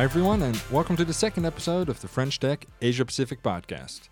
Hi, 0.00 0.04
everyone, 0.04 0.40
and 0.40 0.58
welcome 0.70 0.96
to 0.96 1.04
the 1.04 1.12
second 1.12 1.44
episode 1.44 1.90
of 1.90 2.00
the 2.00 2.08
French 2.08 2.40
Tech 2.40 2.66
Asia 2.80 3.04
Pacific 3.04 3.42
podcast. 3.42 4.08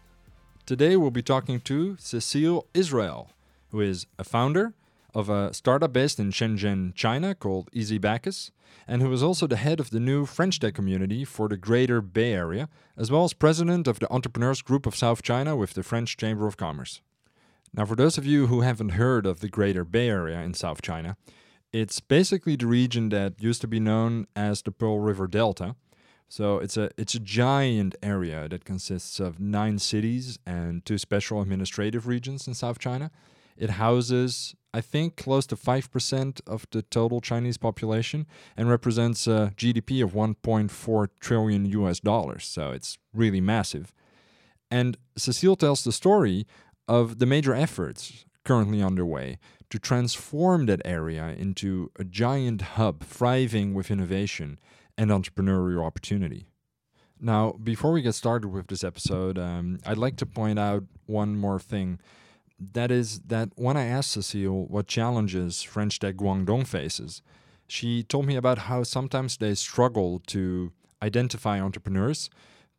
Today, 0.66 0.96
we'll 0.96 1.10
be 1.10 1.22
talking 1.22 1.60
to 1.60 1.96
Cecile 1.98 2.66
Israel, 2.74 3.30
who 3.70 3.80
is 3.80 4.06
a 4.18 4.22
founder 4.22 4.74
of 5.14 5.30
a 5.30 5.54
startup 5.54 5.94
based 5.94 6.20
in 6.20 6.30
Shenzhen, 6.30 6.94
China 6.94 7.34
called 7.34 7.70
EasyBacchus, 7.72 8.50
and 8.86 9.00
who 9.00 9.10
is 9.14 9.22
also 9.22 9.46
the 9.46 9.56
head 9.56 9.80
of 9.80 9.88
the 9.88 9.98
new 9.98 10.26
French 10.26 10.60
Tech 10.60 10.74
community 10.74 11.24
for 11.24 11.48
the 11.48 11.56
Greater 11.56 12.02
Bay 12.02 12.34
Area, 12.34 12.68
as 12.98 13.10
well 13.10 13.24
as 13.24 13.32
president 13.32 13.88
of 13.88 13.98
the 13.98 14.12
Entrepreneurs 14.12 14.60
Group 14.60 14.84
of 14.84 14.94
South 14.94 15.22
China 15.22 15.56
with 15.56 15.72
the 15.72 15.82
French 15.82 16.18
Chamber 16.18 16.46
of 16.46 16.58
Commerce. 16.58 17.00
Now, 17.72 17.86
for 17.86 17.96
those 17.96 18.18
of 18.18 18.26
you 18.26 18.48
who 18.48 18.60
haven't 18.60 18.90
heard 18.90 19.24
of 19.24 19.40
the 19.40 19.48
Greater 19.48 19.84
Bay 19.84 20.10
Area 20.10 20.42
in 20.42 20.52
South 20.52 20.82
China, 20.82 21.16
it's 21.72 22.00
basically 22.00 22.56
the 22.56 22.66
region 22.66 23.10
that 23.10 23.42
used 23.42 23.60
to 23.60 23.68
be 23.68 23.80
known 23.80 24.26
as 24.34 24.62
the 24.62 24.70
Pearl 24.70 25.00
River 25.00 25.26
Delta. 25.26 25.76
So 26.28 26.58
it's 26.58 26.76
a 26.76 26.90
it's 26.98 27.14
a 27.14 27.20
giant 27.20 27.94
area 28.02 28.48
that 28.48 28.64
consists 28.64 29.18
of 29.18 29.40
nine 29.40 29.78
cities 29.78 30.38
and 30.46 30.84
two 30.84 30.98
special 30.98 31.40
administrative 31.40 32.06
regions 32.06 32.46
in 32.46 32.54
South 32.54 32.78
China. 32.78 33.10
It 33.56 33.70
houses, 33.70 34.54
I 34.72 34.82
think, 34.82 35.16
close 35.16 35.46
to 35.46 35.56
five 35.56 35.90
percent 35.90 36.40
of 36.46 36.66
the 36.70 36.82
total 36.82 37.20
Chinese 37.20 37.56
population 37.56 38.26
and 38.56 38.68
represents 38.68 39.26
a 39.26 39.52
GDP 39.56 40.02
of 40.04 40.12
1.4 40.12 41.08
trillion 41.18 41.64
US 41.64 42.00
dollars. 42.00 42.46
So 42.46 42.72
it's 42.72 42.98
really 43.14 43.40
massive. 43.40 43.94
And 44.70 44.98
Cecile 45.16 45.56
tells 45.56 45.82
the 45.82 45.92
story 45.92 46.46
of 46.86 47.18
the 47.18 47.26
major 47.26 47.54
efforts 47.54 48.26
currently 48.44 48.82
underway 48.82 49.38
to 49.70 49.78
transform 49.78 50.66
that 50.66 50.80
area 50.84 51.34
into 51.36 51.90
a 51.98 52.04
giant 52.04 52.62
hub 52.62 53.04
thriving 53.04 53.74
with 53.74 53.90
innovation 53.90 54.58
and 54.96 55.10
entrepreneurial 55.10 55.84
opportunity. 55.84 56.48
Now, 57.20 57.52
before 57.52 57.92
we 57.92 58.02
get 58.02 58.14
started 58.14 58.48
with 58.48 58.68
this 58.68 58.84
episode, 58.84 59.38
um, 59.38 59.78
I'd 59.84 59.98
like 59.98 60.16
to 60.16 60.26
point 60.26 60.58
out 60.58 60.84
one 61.06 61.36
more 61.36 61.58
thing. 61.58 61.98
That 62.58 62.90
is 62.90 63.20
that 63.26 63.50
when 63.56 63.76
I 63.76 63.84
asked 63.84 64.12
Cecile 64.12 64.66
what 64.66 64.86
challenges 64.86 65.62
French 65.62 65.98
Tech 65.98 66.16
Guangdong 66.16 66.66
faces, 66.66 67.22
she 67.66 68.02
told 68.02 68.26
me 68.26 68.36
about 68.36 68.58
how 68.58 68.82
sometimes 68.82 69.36
they 69.36 69.54
struggle 69.54 70.20
to 70.28 70.72
identify 71.02 71.60
entrepreneurs 71.60 72.30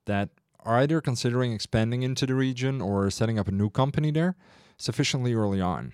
that 0.06 0.30
are 0.62 0.80
either 0.80 1.00
considering 1.00 1.54
expanding 1.54 2.04
into 2.04 2.26
the 2.26 2.36
region 2.36 2.82
or 2.82 3.10
setting 3.10 3.40
up 3.40 3.48
a 3.48 3.52
new 3.52 3.70
company 3.70 4.12
there 4.12 4.36
sufficiently 4.78 5.34
early 5.34 5.62
on. 5.62 5.94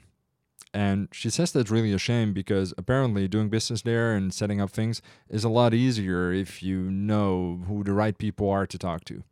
And 0.75 1.07
she 1.13 1.29
says 1.29 1.53
that's 1.53 1.71
really 1.71 1.93
a 1.93 1.97
shame 1.97 2.33
because 2.33 2.73
apparently 2.77 3.29
doing 3.29 3.47
business 3.47 3.83
there 3.83 4.13
and 4.13 4.33
setting 4.33 4.59
up 4.59 4.71
things 4.71 5.01
is 5.29 5.45
a 5.45 5.49
lot 5.49 5.73
easier 5.73 6.33
if 6.33 6.61
you 6.61 6.91
know 6.91 7.61
who 7.65 7.81
the 7.81 7.93
right 7.93 8.17
people 8.17 8.49
are 8.49 8.67
to 8.67 8.77
talk 8.77 9.05
to. 9.05 9.23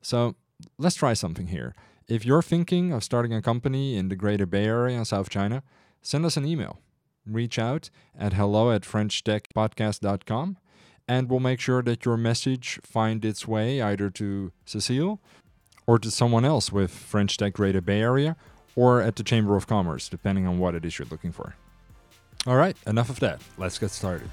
So 0.00 0.36
let's 0.78 0.96
try 0.96 1.12
something 1.12 1.48
here. 1.48 1.74
If 2.08 2.24
you're 2.24 2.40
thinking 2.40 2.94
of 2.94 3.04
starting 3.04 3.34
a 3.34 3.42
company 3.42 3.98
in 3.98 4.08
the 4.08 4.16
greater 4.16 4.46
Bay 4.46 4.64
Area 4.64 4.96
in 4.96 5.04
South 5.04 5.28
China, 5.28 5.62
send 6.00 6.24
us 6.24 6.38
an 6.38 6.46
email. 6.46 6.80
Reach 7.26 7.58
out 7.58 7.90
at 8.18 8.32
hello 8.32 8.72
at 8.72 8.80
FrenchTechPodcast.com 8.80 10.56
and 11.06 11.28
we'll 11.28 11.40
make 11.40 11.60
sure 11.60 11.82
that 11.82 12.06
your 12.06 12.16
message 12.16 12.80
find 12.82 13.22
its 13.22 13.46
way 13.46 13.82
either 13.82 14.08
to 14.08 14.50
Cecile 14.64 15.20
or 15.86 15.98
to 15.98 16.10
someone 16.10 16.46
else 16.46 16.72
with 16.72 16.90
French 16.90 17.36
Tech 17.36 17.52
Greater 17.52 17.82
Bay 17.82 18.00
Area 18.00 18.34
or 18.76 19.00
at 19.00 19.16
the 19.16 19.24
Chamber 19.24 19.56
of 19.56 19.66
Commerce, 19.66 20.08
depending 20.08 20.46
on 20.46 20.60
what 20.60 20.74
it 20.76 20.84
is 20.84 20.98
you're 20.98 21.08
looking 21.10 21.32
for. 21.32 21.56
All 22.46 22.56
right, 22.56 22.76
enough 22.86 23.10
of 23.10 23.18
that. 23.20 23.40
Let's 23.58 23.78
get 23.78 23.90
started. 23.90 24.30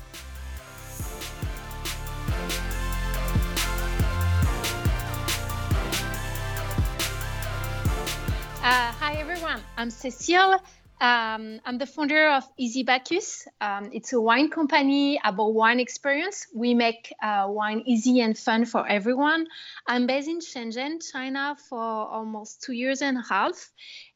Uh, 8.66 8.92
hi 8.94 9.16
everyone, 9.16 9.62
I'm 9.78 9.90
Cecile. 9.90 10.62
Um, 11.04 11.60
I'm 11.66 11.80
the 11.80 11.86
founder 11.86 12.30
of 12.30 12.46
EasyBacchus. 12.58 13.46
Um, 13.60 13.90
it's 13.92 14.14
a 14.14 14.22
wine 14.22 14.50
company 14.50 15.20
about 15.22 15.54
wine 15.54 15.82
experience. 15.82 16.48
We 16.56 16.74
make 16.76 17.14
uh, 17.22 17.48
wine 17.50 17.84
easy 17.86 18.22
and 18.22 18.38
fun 18.38 18.64
for 18.64 18.88
everyone. 18.88 19.48
I'm 19.86 20.08
based 20.08 20.30
in 20.30 20.40
Shenzhen, 20.40 21.04
China, 21.12 21.58
for 21.68 21.82
almost 21.82 22.64
two 22.64 22.72
years 22.72 23.02
and 23.02 23.18
a 23.18 23.22
half. 23.22 23.70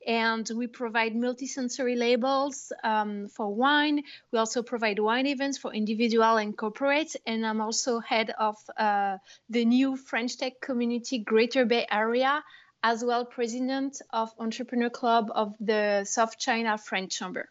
And 0.08 0.50
we 0.56 0.68
provide 0.68 1.14
multisensory 1.14 1.98
labels 1.98 2.72
um, 2.86 3.28
for 3.28 3.54
wine. 3.54 4.04
We 4.32 4.40
also 4.40 4.64
provide 4.64 4.98
wine 4.98 5.28
events 5.28 5.58
for 5.58 5.74
individual 5.74 6.38
and 6.38 6.58
corporate. 6.58 7.18
And 7.26 7.46
I'm 7.46 7.60
also 7.60 8.00
head 8.00 8.34
of 8.40 8.56
uh, 8.78 9.18
the 9.50 9.66
new 9.66 9.98
French 9.98 10.38
Tech 10.38 10.62
community 10.62 11.20
Greater 11.20 11.66
Bay 11.66 11.86
Area 11.92 12.42
as 12.88 13.04
well 13.04 13.26
president 13.26 14.02
of 14.12 14.34
Entrepreneur 14.40 14.90
Club 14.90 15.30
of 15.36 15.54
the 15.60 16.06
South 16.06 16.38
China 16.40 16.78
French 16.78 17.20
Chamber. 17.20 17.50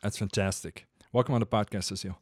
That's 0.00 0.16
fantastic. 0.16 0.86
Welcome 1.12 1.34
on 1.34 1.40
the 1.40 1.46
podcast, 1.46 1.84
Cecile. 1.84 2.20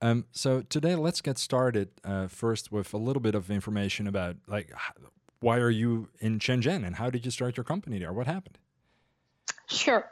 Um, 0.00 0.24
so 0.32 0.62
today, 0.62 0.94
let's 0.94 1.20
get 1.20 1.36
started 1.36 1.90
uh, 2.02 2.28
first 2.28 2.72
with 2.72 2.94
a 2.94 2.96
little 2.96 3.20
bit 3.20 3.34
of 3.34 3.50
information 3.50 4.06
about 4.06 4.36
like 4.46 4.72
why 5.40 5.58
are 5.58 5.70
you 5.82 6.08
in 6.18 6.38
Shenzhen 6.38 6.82
and 6.86 6.96
how 6.96 7.10
did 7.10 7.26
you 7.26 7.30
start 7.30 7.58
your 7.58 7.64
company 7.64 7.98
there? 7.98 8.12
What 8.14 8.26
happened? 8.26 8.56
Sure. 9.68 10.08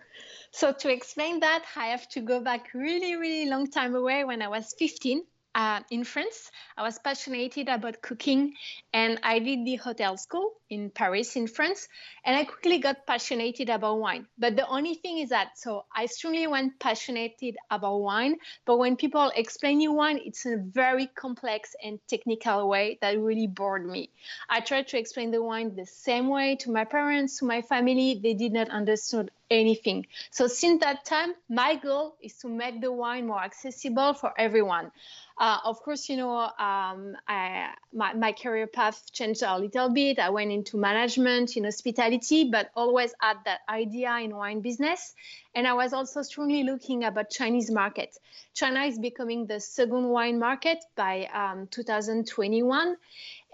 So 0.51 0.71
to 0.71 0.93
explain 0.93 1.41
that, 1.41 1.65
I 1.77 1.87
have 1.87 2.07
to 2.11 2.21
go 2.21 2.41
back 2.41 2.75
really, 2.75 3.17
really 3.17 3.49
long 3.49 3.71
time 3.71 3.95
away 3.95 4.25
when 4.25 4.43
I 4.43 4.49
was 4.49 4.75
15 4.79 5.23
uh, 5.55 5.81
in 5.91 6.05
France. 6.05 6.51
I 6.77 6.83
was 6.83 6.99
passionate 6.99 7.57
about 7.69 8.03
cooking 8.03 8.55
and 8.93 9.21
I 9.23 9.39
did 9.39 9.65
the 9.65 9.77
hotel 9.77 10.17
school 10.17 10.53
in 10.71 10.91
Paris, 10.91 11.37
in 11.37 11.47
France. 11.47 11.89
And 12.25 12.37
I 12.37 12.45
quickly 12.45 12.79
got 12.79 13.07
passionate 13.07 13.61
about 13.69 13.99
wine. 13.99 14.27
But 14.39 14.57
the 14.57 14.67
only 14.67 14.95
thing 14.95 15.19
is 15.19 15.29
that, 15.31 15.57
so 15.57 15.85
I 15.95 16.07
strongly 16.07 16.47
went 16.47 16.79
passionate 16.81 17.41
about 17.71 17.99
wine. 17.99 18.37
But 18.65 18.79
when 18.79 18.97
people 18.97 19.31
explain 19.35 19.81
you 19.81 19.93
wine, 19.93 20.21
it's 20.25 20.47
a 20.47 20.57
very 20.57 21.07
complex 21.07 21.75
and 21.83 21.99
technical 22.09 22.69
way 22.69 22.99
that 23.01 23.19
really 23.19 23.47
bored 23.47 23.87
me. 23.87 24.11
I 24.49 24.61
tried 24.61 24.89
to 24.89 24.99
explain 24.99 25.31
the 25.31 25.43
wine 25.43 25.77
the 25.77 25.87
same 25.87 26.29
way 26.29 26.57
to 26.57 26.71
my 26.71 26.85
parents, 26.85 27.39
to 27.39 27.45
my 27.45 27.63
family. 27.63 28.21
They 28.23 28.35
did 28.35 28.53
not 28.53 28.71
understand 28.71 29.31
anything. 29.55 30.07
So 30.31 30.47
since 30.47 30.81
that 30.83 31.05
time, 31.05 31.35
my 31.49 31.77
goal 31.77 32.17
is 32.23 32.37
to 32.39 32.49
make 32.49 32.81
the 32.81 32.93
wine 32.93 33.27
more 33.27 33.43
accessible 33.43 34.15
for 34.15 34.33
everyone. 34.39 34.91
Uh, 35.37 35.59
of 35.65 35.83
course, 35.83 36.09
you 36.09 36.17
know, 36.17 36.37
um, 36.37 37.17
I, 37.27 37.71
my, 37.93 38.15
my 38.15 38.33
career 38.33 38.69
path 38.69 39.03
changed 39.13 39.43
a 39.43 39.59
little 39.59 39.89
bit. 39.89 40.21
I 40.21 40.31
went 40.31 40.53
into 40.53 40.77
management 40.77 41.57
in 41.57 41.65
hospitality, 41.65 42.51
but 42.51 42.71
always 42.77 43.13
had 43.21 43.39
that 43.45 43.61
idea 43.69 44.17
in 44.19 44.37
wine 44.37 44.61
business. 44.61 45.15
And 45.55 45.67
I 45.67 45.73
was 45.73 45.93
also 45.93 46.23
strongly 46.23 46.63
looking 46.63 47.03
about 47.03 47.31
Chinese 47.31 47.71
market. 47.71 48.17
China 48.55 48.83
is 48.83 48.99
becoming 48.99 49.47
the 49.47 49.59
second 49.59 50.09
wine 50.09 50.39
market 50.39 50.85
by 50.95 51.29
um, 51.35 51.67
2021. 51.67 52.97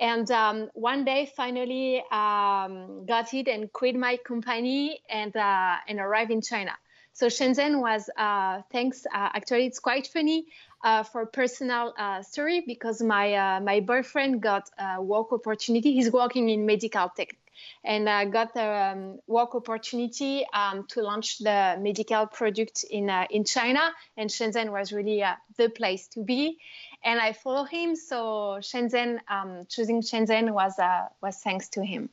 And 0.00 0.30
um, 0.30 0.70
one 0.74 1.04
day, 1.04 1.30
finally, 1.36 2.02
um, 2.10 3.04
got 3.06 3.34
it 3.34 3.48
and 3.48 3.70
quit 3.72 3.94
my 3.94 4.16
company 4.16 5.00
and 5.10 5.36
uh, 5.36 5.76
and 5.86 6.00
arrived 6.00 6.30
in 6.30 6.40
China. 6.40 6.72
So 7.12 7.26
Shenzhen 7.26 7.80
was, 7.80 8.08
uh, 8.16 8.62
thanks. 8.72 9.04
Uh, 9.04 9.28
actually, 9.34 9.66
it's 9.66 9.78
quite 9.78 10.06
funny 10.06 10.46
uh, 10.82 11.02
for 11.02 11.26
personal 11.26 11.92
uh, 11.98 12.22
story 12.22 12.64
because 12.66 13.02
my 13.02 13.34
uh, 13.34 13.60
my 13.60 13.80
boyfriend 13.80 14.40
got 14.40 14.70
a 14.78 15.02
work 15.02 15.32
opportunity. 15.32 15.92
He's 15.92 16.10
working 16.10 16.48
in 16.48 16.64
medical 16.64 17.10
tech, 17.14 17.36
and 17.84 18.08
I 18.08 18.24
got 18.24 18.56
a 18.56 18.92
um, 18.92 19.18
work 19.26 19.54
opportunity 19.54 20.44
um, 20.52 20.86
to 20.90 21.02
launch 21.02 21.38
the 21.38 21.76
medical 21.80 22.26
product 22.26 22.84
in 22.90 23.08
uh, 23.10 23.26
in 23.30 23.44
China. 23.44 23.90
And 24.16 24.30
Shenzhen 24.30 24.70
was 24.70 24.92
really 24.92 25.22
uh, 25.22 25.34
the 25.56 25.68
place 25.68 26.08
to 26.08 26.22
be. 26.22 26.58
And 27.04 27.18
I 27.18 27.32
follow 27.32 27.64
him, 27.64 27.96
so 27.96 28.58
Shenzhen 28.60 29.18
um, 29.28 29.62
choosing 29.68 30.02
Shenzhen 30.02 30.50
was 30.52 30.74
was 31.22 31.36
thanks 31.38 31.68
to 31.70 31.84
him. 31.84 32.10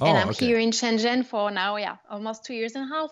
Oh, 0.00 0.06
and 0.06 0.18
I'm 0.18 0.30
okay. 0.30 0.46
here 0.46 0.58
in 0.58 0.70
Shenzhen 0.70 1.24
for 1.24 1.50
now, 1.50 1.76
yeah, 1.76 1.96
almost 2.10 2.44
two 2.44 2.54
years 2.54 2.74
and 2.74 2.90
a 2.90 2.94
half. 2.94 3.10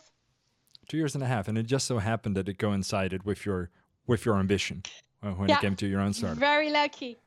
Two 0.89 0.97
years 0.97 1.15
and 1.15 1.23
a 1.23 1.27
half, 1.27 1.47
and 1.47 1.57
it 1.57 1.67
just 1.67 1.87
so 1.87 1.99
happened 1.99 2.37
that 2.37 2.49
it 2.49 2.59
coincided 2.59 3.25
with 3.25 3.47
your 3.47 3.71
with 4.07 4.25
your 4.25 4.37
ambition 4.39 4.83
uh, 5.23 5.31
when 5.31 5.49
yeah, 5.49 5.59
it 5.59 5.61
came 5.61 5.77
to 5.77 5.87
your 5.87 6.01
own 6.01 6.13
startup. 6.13 6.39
Very 6.39 6.71
lucky. 6.71 7.19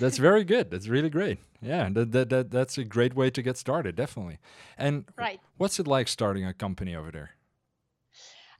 That's 0.00 0.18
very 0.18 0.44
good. 0.44 0.70
That's 0.70 0.88
really 0.88 1.10
great. 1.10 1.38
Yeah, 1.60 1.88
that, 1.90 2.12
that, 2.12 2.28
that 2.30 2.50
that's 2.50 2.78
a 2.78 2.84
great 2.84 3.14
way 3.14 3.30
to 3.30 3.42
get 3.42 3.56
started, 3.56 3.94
definitely. 3.94 4.38
And 4.76 5.04
right. 5.16 5.40
what's 5.56 5.78
it 5.78 5.86
like 5.86 6.08
starting 6.08 6.44
a 6.44 6.52
company 6.52 6.96
over 6.96 7.10
there? 7.10 7.30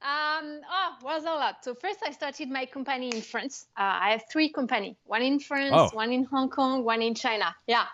Um, 0.02 0.60
oh, 0.68 0.96
was 1.02 1.22
a 1.22 1.26
lot. 1.26 1.62
So 1.62 1.74
first, 1.74 2.00
I 2.04 2.10
started 2.10 2.50
my 2.50 2.66
company 2.66 3.10
in 3.10 3.20
France. 3.20 3.66
Uh, 3.78 3.82
I 4.02 4.10
have 4.10 4.24
three 4.30 4.48
company: 4.48 4.96
one 5.04 5.22
in 5.22 5.38
France, 5.38 5.72
oh. 5.72 5.90
one 5.92 6.12
in 6.12 6.24
Hong 6.24 6.50
Kong, 6.50 6.84
one 6.84 7.02
in 7.02 7.14
China. 7.14 7.54
Yeah, 7.68 7.86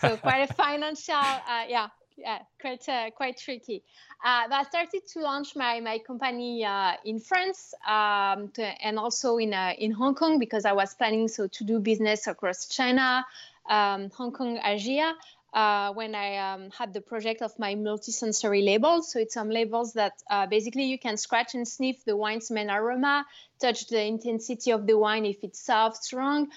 so 0.00 0.16
quite 0.16 0.48
a 0.48 0.52
financial, 0.62 1.14
uh, 1.14 1.64
yeah, 1.68 1.88
yeah, 2.16 2.38
quite 2.60 2.88
uh, 2.88 3.10
quite 3.10 3.36
tricky. 3.36 3.82
Uh, 4.24 4.48
I 4.50 4.64
started 4.64 5.06
to 5.12 5.20
launch 5.20 5.54
my 5.54 5.80
my 5.80 5.98
company 5.98 6.64
uh, 6.64 6.92
in 7.04 7.20
France 7.20 7.74
um, 7.86 8.48
to, 8.54 8.62
and 8.62 8.98
also 8.98 9.36
in 9.36 9.52
uh, 9.52 9.74
in 9.78 9.92
Hong 9.92 10.14
Kong 10.14 10.38
because 10.38 10.64
I 10.64 10.72
was 10.72 10.94
planning 10.94 11.28
so 11.28 11.46
to 11.46 11.64
do 11.64 11.78
business 11.78 12.26
across 12.26 12.68
China, 12.68 13.24
um, 13.68 14.10
Hong 14.16 14.32
Kong, 14.32 14.58
Asia. 14.64 15.14
Uh, 15.54 15.90
when 15.94 16.14
I 16.14 16.36
um, 16.36 16.70
had 16.76 16.92
the 16.92 17.00
project 17.00 17.40
of 17.40 17.58
my 17.58 17.74
multi-sensory 17.74 18.60
labels, 18.60 19.10
so 19.10 19.18
it's 19.18 19.32
some 19.32 19.48
labels 19.48 19.94
that 19.94 20.12
uh, 20.28 20.46
basically 20.46 20.84
you 20.84 20.98
can 20.98 21.16
scratch 21.16 21.54
and 21.54 21.66
sniff 21.66 22.04
the 22.04 22.14
wine's 22.14 22.50
main 22.50 22.68
aroma, 22.68 23.24
touch 23.58 23.86
the 23.86 24.04
intensity 24.04 24.72
of 24.72 24.86
the 24.86 24.98
wine 24.98 25.24
if 25.24 25.42
it's 25.42 25.64
soft, 25.64 26.04
strong, 26.04 26.48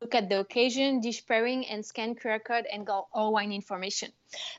look 0.00 0.14
at 0.14 0.28
the 0.28 0.40
occasion, 0.40 1.00
dish 1.00 1.26
pairing, 1.26 1.66
and 1.66 1.84
scan 1.84 2.14
QR 2.14 2.42
code 2.42 2.66
and 2.72 2.86
got 2.86 3.08
all 3.12 3.32
wine 3.32 3.52
information. 3.52 4.10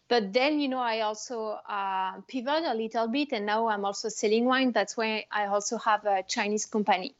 But 0.07 0.33
then, 0.33 0.59
you 0.59 0.67
know, 0.67 0.79
I 0.79 1.01
also 1.01 1.57
uh, 1.67 2.21
pivot 2.27 2.63
a 2.65 2.73
little 2.73 3.07
bit, 3.07 3.29
and 3.31 3.45
now 3.45 3.67
I'm 3.67 3.83
also 3.83 4.09
selling 4.09 4.45
wine. 4.45 4.71
That's 4.71 4.95
why 4.95 5.25
I 5.31 5.47
also 5.47 5.77
have 5.77 6.05
a 6.05 6.23
Chinese 6.23 6.65
company. 6.65 7.15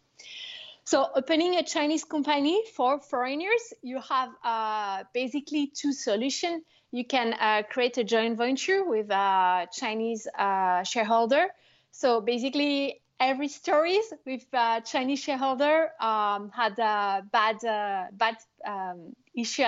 So, 0.84 1.08
opening 1.16 1.56
a 1.56 1.64
Chinese 1.64 2.04
company 2.04 2.64
for 2.76 3.00
foreigners, 3.00 3.74
you 3.82 4.00
have 4.02 4.30
uh, 4.44 5.04
basically 5.14 5.68
two 5.68 5.94
solutions. 5.94 6.64
You 6.92 7.06
can 7.06 7.34
uh, 7.34 7.64
create 7.70 7.98
a 7.98 8.04
joint 8.04 8.38
venture 8.38 8.84
with 8.84 9.10
a 9.10 9.68
Chinese 9.72 10.28
uh, 10.38 10.84
shareholder. 10.84 11.48
So, 11.92 12.22
basically, 12.22 13.01
every 13.22 13.48
stories 13.48 14.12
with 14.26 14.46
uh, 14.52 14.82
Chinese 14.82 15.20
shareholder 15.20 15.92
um, 16.02 16.50
had 16.50 16.78
a 16.80 17.24
bad 17.32 17.64
uh, 17.64 18.08
bad 18.12 18.38
um, 18.66 19.16
issue 19.36 19.64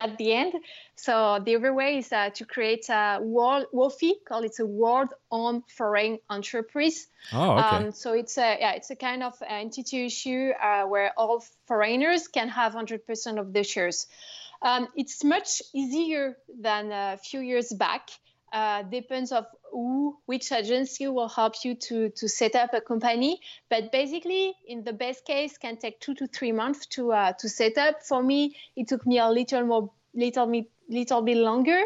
at 0.00 0.18
the 0.18 0.32
end. 0.32 0.54
So 0.96 1.40
the 1.44 1.56
other 1.56 1.72
way 1.74 1.98
is 1.98 2.12
uh, 2.12 2.30
to 2.30 2.44
create 2.44 2.88
a 2.88 3.20
world 3.22 3.66
WOFE, 3.72 4.24
called 4.26 4.44
it's 4.44 4.58
a 4.58 4.66
world-owned 4.66 5.62
foreign 5.68 6.18
enterprise. 6.30 7.06
Oh, 7.32 7.52
okay. 7.52 7.76
Um, 7.76 7.92
so 7.92 8.14
it's 8.14 8.38
a 8.38 8.56
yeah, 8.58 8.72
it's 8.72 8.90
a 8.90 8.96
kind 8.96 9.22
of 9.22 9.34
entity 9.46 10.06
issue 10.06 10.50
uh, 10.60 10.84
where 10.84 11.12
all 11.16 11.44
foreigners 11.66 12.28
can 12.28 12.48
have 12.48 12.74
100% 12.74 13.38
of 13.38 13.52
the 13.52 13.62
shares. 13.62 14.06
Um, 14.62 14.88
it's 14.96 15.22
much 15.22 15.60
easier 15.74 16.38
than 16.58 16.90
a 16.90 17.18
few 17.18 17.40
years 17.40 17.70
back 17.70 18.08
uh, 18.54 18.84
depends 18.84 19.32
of 19.32 19.46
who, 19.72 20.16
which 20.26 20.52
agency 20.52 21.08
will 21.08 21.28
help 21.28 21.54
you 21.64 21.74
to, 21.74 22.08
to 22.10 22.28
set 22.28 22.54
up 22.54 22.72
a 22.72 22.80
company. 22.80 23.40
But 23.68 23.90
basically, 23.90 24.54
in 24.68 24.84
the 24.84 24.92
best 24.92 25.24
case, 25.26 25.58
can 25.58 25.76
take 25.76 25.98
two 25.98 26.14
to 26.14 26.28
three 26.28 26.52
months 26.52 26.86
to 26.94 27.12
uh, 27.12 27.32
to 27.40 27.48
set 27.48 27.76
up. 27.76 28.02
For 28.04 28.22
me, 28.22 28.56
it 28.76 28.86
took 28.86 29.04
me 29.06 29.18
a 29.18 29.28
little 29.28 29.66
more, 29.66 29.90
little 30.14 30.46
bit, 30.46 30.70
little 30.88 31.22
bit 31.22 31.36
longer. 31.36 31.82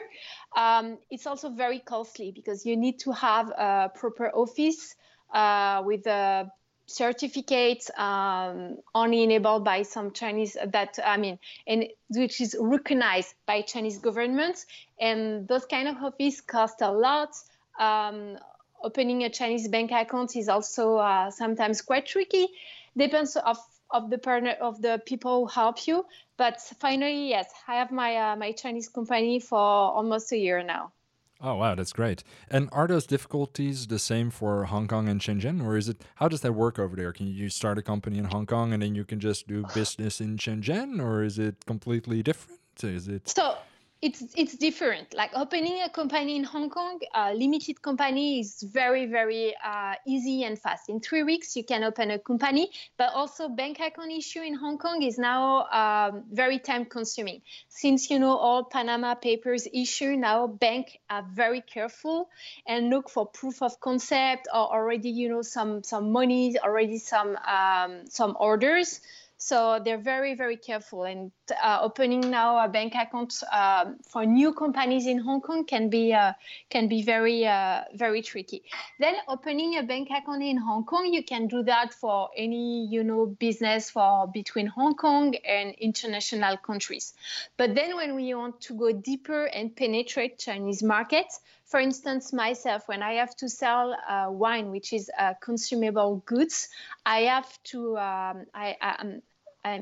Um, 0.55 0.99
it's 1.11 1.26
also 1.26 1.49
very 1.49 1.79
costly 1.79 2.32
because 2.32 2.67
you 2.67 2.76
need 2.76 2.99
to 3.00 3.12
have 3.12 3.49
a 3.49 3.91
proper 3.94 4.31
office 4.35 4.94
uh, 5.32 5.82
with 5.87 6.06
a 6.06 6.50
certificates 6.88 7.90
um, 7.99 8.79
only 8.94 9.23
enabled 9.23 9.62
by 9.62 9.82
some 9.82 10.11
Chinese 10.11 10.56
that 10.67 10.99
I 11.05 11.19
mean, 11.19 11.38
and 11.67 11.87
which 12.08 12.40
is 12.40 12.56
recognized 12.58 13.35
by 13.46 13.61
Chinese 13.62 13.99
governments, 13.99 14.67
and 14.99 15.46
those 15.46 15.67
kind 15.67 15.87
of 15.87 15.96
office 16.02 16.40
cost 16.40 16.81
a 16.81 16.90
lot. 16.90 17.37
Um, 17.79 18.38
opening 18.82 19.23
a 19.25 19.31
Chinese 19.31 19.69
bank 19.69 19.93
account 19.93 20.35
is 20.35 20.49
also 20.49 20.96
uh, 20.96 21.31
sometimes 21.31 21.82
quite 21.82 22.06
tricky. 22.06 22.49
Depends 22.96 23.37
of 23.37 23.58
of 23.91 24.11
the 24.11 24.19
partner 24.19 24.55
of 24.61 24.81
the 24.82 25.00
people 25.05 25.46
who 25.46 25.46
help 25.46 25.87
you. 25.87 26.05
But 26.37 26.61
finally, 26.81 27.29
yes, 27.29 27.50
I 27.67 27.76
have 27.76 27.93
my 27.93 28.17
uh, 28.17 28.37
my 28.37 28.52
Chinese 28.52 28.88
company 28.88 29.41
for 29.41 29.58
almost 29.58 30.32
a 30.32 30.38
year 30.38 30.62
now. 30.62 30.93
Oh 31.40 31.55
wow, 31.55 31.76
that's 31.76 31.93
great. 31.93 32.25
And 32.50 32.69
are 32.73 32.88
those 32.88 33.06
difficulties 33.06 33.87
the 33.87 34.00
same 34.00 34.31
for 34.31 34.64
Hong 34.64 34.88
Kong 34.88 35.08
and 35.08 35.20
Shenzhen, 35.20 35.64
or 35.64 35.76
is 35.76 35.88
it 35.88 36.02
how 36.17 36.26
does 36.26 36.40
that 36.40 36.52
work 36.52 36.79
over 36.81 36.96
there? 36.96 37.12
Can 37.12 37.29
you 37.29 37.49
start 37.49 37.79
a 37.79 37.82
company 37.82 38.19
in 38.19 38.25
Hong 38.25 38.44
Kong 38.46 38.73
and 38.73 38.82
then 38.82 38.96
you 38.96 39.05
can 39.05 39.20
just 39.20 39.46
do 39.46 39.64
business 39.73 40.20
in 40.20 40.37
Shenzhen, 40.37 41.00
or 41.00 41.23
is 41.23 41.38
it 41.38 41.64
completely 41.64 42.23
different? 42.25 42.61
Is 42.82 43.06
it 43.06 43.29
so? 43.29 43.56
It's 44.00 44.22
it's 44.36 44.56
different. 44.56 45.12
Like 45.12 45.30
opening 45.34 45.82
a 45.82 45.88
company 45.88 46.36
in 46.36 46.44
Hong 46.44 46.70
Kong, 46.70 47.00
a 47.14 47.34
limited 47.34 47.82
company 47.82 48.40
is 48.40 48.62
very 48.62 49.06
very 49.06 49.54
uh, 49.64 49.94
easy 50.06 50.44
and 50.44 50.58
fast. 50.58 50.88
In 50.88 51.00
three 51.00 51.24
weeks, 51.24 51.56
you 51.56 51.64
can 51.64 51.82
open 51.82 52.10
a 52.12 52.18
company. 52.18 52.70
But 52.96 53.12
also, 53.14 53.48
bank 53.48 53.80
account 53.80 54.12
issue 54.12 54.42
in 54.42 54.54
Hong 54.54 54.78
Kong 54.78 55.02
is 55.02 55.18
now 55.18 55.66
um, 55.66 56.24
very 56.30 56.60
time 56.60 56.84
consuming. 56.84 57.42
Since 57.68 58.08
you 58.10 58.20
know 58.20 58.36
all 58.36 58.64
Panama 58.64 59.14
Papers 59.16 59.66
issue 59.72 60.16
now, 60.16 60.46
bank 60.46 61.00
are 61.10 61.26
very 61.34 61.60
careful 61.60 62.28
and 62.66 62.90
look 62.90 63.10
for 63.10 63.26
proof 63.26 63.62
of 63.62 63.80
concept 63.80 64.46
or 64.54 64.72
already 64.72 65.10
you 65.10 65.28
know 65.28 65.42
some 65.42 65.82
some 65.82 66.12
money, 66.12 66.56
already 66.58 66.98
some 66.98 67.36
um, 67.36 68.06
some 68.08 68.36
orders. 68.38 69.00
So 69.38 69.81
they're 69.82 70.02
very, 70.02 70.35
very 70.35 70.56
careful. 70.56 71.05
And 71.05 71.31
uh, 71.62 71.79
opening 71.81 72.29
now 72.29 72.58
a 72.58 72.69
bank 72.69 72.94
account 72.96 73.40
uh, 73.52 73.93
for 74.02 74.26
new 74.26 74.52
companies 74.52 75.06
in 75.06 75.19
Hong 75.19 75.40
Kong 75.40 75.64
can 75.64 75.88
be 75.88 76.12
uh, 76.12 76.32
can 76.70 76.88
be 76.88 77.02
very, 77.02 77.46
uh, 77.46 77.85
very 77.94 78.20
tricky. 78.20 78.64
Then 78.99 79.14
opening 79.29 79.79
a 79.79 79.85
bank 79.85 80.08
account 80.11 80.43
in 80.43 80.56
Hong 80.56 80.85
Kong, 80.85 81.06
you 81.12 81.23
can 81.23 81.46
do 81.46 81.62
that 81.62 81.94
for 81.94 82.31
any 82.37 82.87
you 82.87 83.05
know 83.05 83.26
business 83.26 83.90
for 83.90 84.26
between 84.26 84.67
Hong 84.67 84.96
Kong 84.96 85.37
and 85.37 85.73
international 85.79 86.56
countries. 86.56 87.14
But 87.56 87.76
then 87.76 87.94
when 87.94 88.17
we 88.17 88.34
want 88.34 88.61
to 88.62 88.75
go 88.75 88.91
deeper 88.91 89.44
and 89.44 89.75
penetrate 89.75 90.41
Chinese 90.41 90.82
markets, 90.82 91.41
for 91.69 91.79
instance, 91.79 92.32
myself, 92.32 92.88
when 92.88 93.03
I 93.03 93.15
have 93.15 93.37
to 93.37 93.49
sell 93.49 93.94
uh, 94.09 94.29
wine, 94.31 94.70
which 94.70 94.94
is 94.94 95.11
uh, 95.19 95.35
consumable 95.41 96.23
goods, 96.25 96.69
I 97.05 97.20
have 97.20 97.62
to, 97.65 97.99
um, 97.99 98.47
I, 98.55 98.76
I'm 98.81 99.23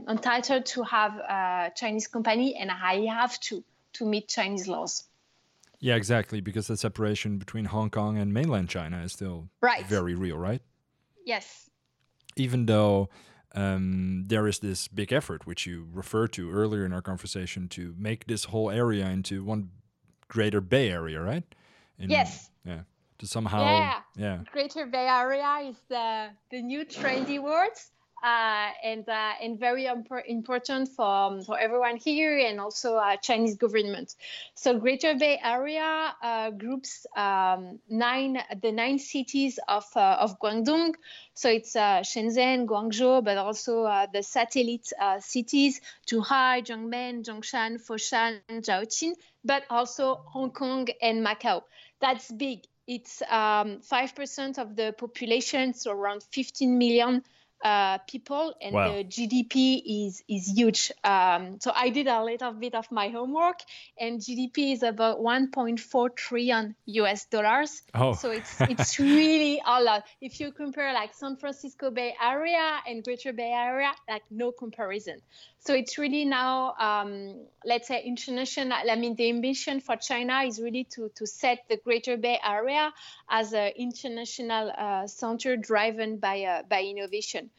entitled 0.09 0.67
to 0.67 0.83
have 0.83 1.17
a 1.17 1.73
Chinese 1.77 2.09
company 2.09 2.57
and 2.57 2.73
I 2.73 3.07
have 3.07 3.39
to, 3.41 3.63
to 3.95 4.05
meet 4.05 4.27
Chinese 4.29 4.67
laws. 4.67 5.05
Yeah, 5.79 5.95
exactly, 5.95 6.41
because 6.41 6.67
the 6.67 6.77
separation 6.77 7.39
between 7.39 7.67
Hong 7.67 7.91
Kong 7.91 8.19
and 8.19 8.35
mainland 8.35 8.69
China 8.69 9.03
is 9.03 9.13
still 9.13 9.49
right. 9.61 9.87
very 9.87 10.17
real, 10.17 10.39
right? 10.39 10.63
Yes. 11.25 11.71
Even 12.35 12.67
though 12.67 13.11
um, 13.55 14.25
there 14.27 14.49
is 14.49 14.59
this 14.59 14.89
big 14.89 15.13
effort, 15.13 15.47
which 15.47 15.67
you 15.67 15.87
referred 15.93 16.33
to 16.33 16.51
earlier 16.51 16.85
in 16.85 16.93
our 16.93 17.03
conversation, 17.03 17.69
to 17.69 17.95
make 17.97 18.27
this 18.27 18.45
whole 18.45 18.71
area 18.71 19.07
into 19.07 19.45
one 19.45 19.71
greater 20.29 20.61
Bay 20.61 20.91
Area, 20.91 21.21
right? 21.21 21.45
In, 21.99 22.11
yes. 22.11 22.51
Yeah. 22.65 22.81
To 23.19 23.27
somehow. 23.27 23.63
Yeah. 23.63 24.01
Yeah. 24.17 24.39
Greater 24.53 24.87
Bay 24.87 25.07
Area 25.09 25.69
is 25.69 25.77
the 25.89 26.29
the 26.51 26.63
new 26.63 26.85
trendy 26.85 27.41
word. 27.41 27.73
Uh, 28.23 28.71
and 28.83 29.07
uh, 29.09 29.33
and 29.43 29.61
very 29.61 29.85
impor- 29.85 30.25
important 30.27 30.89
for 30.89 31.07
um, 31.07 31.43
for 31.43 31.59
everyone 31.59 31.97
here 31.97 32.39
and 32.39 32.59
also 32.59 32.97
uh, 32.97 33.15
Chinese 33.19 33.57
government. 33.57 34.15
So 34.55 34.79
Greater 34.79 35.15
Bay 35.15 35.39
Area 35.45 36.15
uh, 36.23 36.51
groups 36.51 37.07
um, 37.15 37.79
nine 37.91 38.39
the 38.63 38.73
nine 38.73 38.99
cities 38.99 39.59
of 39.69 39.85
uh, 39.95 40.17
of 40.19 40.41
Guangdong. 40.41 40.95
So 41.35 41.51
it's 41.51 41.77
uh, 41.77 42.01
Shenzhen, 42.01 42.67
Guangzhou, 42.67 43.23
but 43.23 43.37
also 43.37 43.85
the 44.13 44.23
satellite 44.23 44.91
cities 45.21 45.81
Zhuhai, 46.07 46.65
Jiangmen, 46.65 47.25
Zhongshan, 47.25 47.81
Foshan, 47.85 48.41
Zhaoqing, 48.49 49.13
but 49.45 49.65
also 49.69 50.23
Hong 50.27 50.51
Kong 50.51 50.89
and 51.03 51.25
Macau. 51.25 51.63
That's 52.01 52.31
big. 52.31 52.61
It's 52.87 53.21
um, 53.23 53.81
5% 53.81 54.59
of 54.59 54.77
the 54.77 54.95
population, 54.97 55.75
so 55.75 55.91
around 55.91 56.23
15 56.23 56.79
million 56.79 57.25
uh, 57.65 57.99
people, 58.09 58.55
and 58.61 58.75
wow. 58.75 58.93
the 58.93 59.05
GDP 59.05 60.07
is 60.07 60.23
is 60.29 60.53
huge. 60.55 60.93
Um, 61.05 61.59
so 61.61 61.73
I 61.75 61.91
did 61.91 62.07
a 62.07 62.23
little 62.23 62.53
bit 62.53 62.75
of 62.75 62.91
my 62.91 63.09
homework, 63.09 63.61
and 63.99 64.21
GDP 64.21 64.73
is 64.73 64.83
about 64.83 65.19
1.4 65.19 66.17
trillion 66.17 66.75
US 66.87 67.27
dollars. 67.27 67.83
Oh. 67.95 68.15
So 68.15 68.31
it's 68.31 68.61
it's 68.61 68.99
really 69.01 69.61
a 69.67 69.83
lot. 69.83 70.05
If 70.21 70.41
you 70.41 70.53
compare 70.53 70.93
like 70.93 71.15
San 71.15 71.37
Francisco 71.37 71.91
Bay 71.91 72.15
Area 72.23 72.81
and 72.87 73.03
Greater 73.03 73.33
Bay 73.33 73.53
Area, 73.53 73.93
like 74.09 74.23
no 74.31 74.53
comparison. 74.53 75.21
So 75.67 75.75
it's 75.75 75.99
really 75.99 76.25
now, 76.25 76.75
um, 76.79 77.41
let's 77.65 77.89
say, 77.89 78.01
international. 78.05 78.73
I 78.89 78.95
mean, 78.95 79.17
the 79.17 79.29
ambition 79.29 79.81
for 79.81 79.97
China 79.97 80.43
is 80.43 80.61
really 80.61 80.85
to, 80.93 81.11
to 81.17 81.27
set 81.27 81.65
the 81.69 81.77
Greater 81.77 82.17
Bay 82.17 82.39
Area 82.41 82.93
as 83.29 83.53
an 83.53 83.73
international 83.75 84.71
uh, 84.79 85.09
center 85.09 85.57
driven 85.57 86.19
by 86.19 86.43
uh, 86.45 86.63
by 86.71 86.83
innovation, 86.83 87.51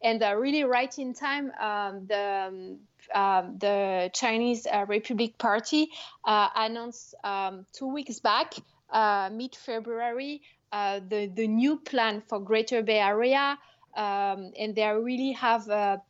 and 0.00 0.22
uh, 0.22 0.36
really 0.36 0.62
right 0.62 0.96
in 0.96 1.12
time, 1.12 1.50
um, 1.60 2.06
the 2.06 2.46
um, 2.46 2.78
um 3.12 3.58
the 3.58 4.10
Chinese 4.14 4.68
uh, 4.68 4.84
Republic 4.86 5.36
Party 5.36 5.90
uh, 6.24 6.48
announced 6.54 7.16
um, 7.24 7.66
two 7.72 7.88
weeks 7.88 8.20
back, 8.20 8.54
uh, 8.90 9.28
mid 9.32 9.56
February, 9.56 10.40
the 10.70 11.28
the 11.34 11.48
new 11.48 11.78
plan 11.78 12.22
for 12.28 12.38
Greater 12.38 12.84
Bay 12.84 13.00
Area, 13.00 13.58
um, 13.96 14.52
and 14.56 14.76
they 14.76 14.86
really 14.86 15.32
have 15.32 15.66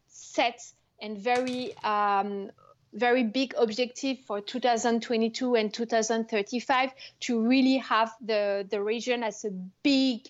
set 0.09 0.61
and 1.01 1.19
very 1.19 1.77
um, 1.85 2.51
very 2.97 3.25
big 3.25 3.55
objective 3.59 4.19
for 4.27 4.41
2022 4.41 5.55
and 5.55 5.73
2035 5.73 6.91
to 7.21 7.47
really 7.47 7.77
have 7.77 8.11
the, 8.23 8.67
the 8.71 8.83
region 8.83 9.23
as 9.23 9.45
a 9.45 9.51
big 9.83 10.21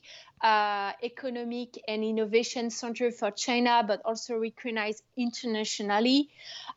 uh, 0.43 0.93
economic 1.03 1.79
and 1.89 2.05
innovation 2.05 2.69
center 2.71 3.11
for 3.11 3.31
China, 3.31 3.83
but 3.87 4.03
also 4.05 4.37
recognized 4.37 5.03
internationally 5.17 6.29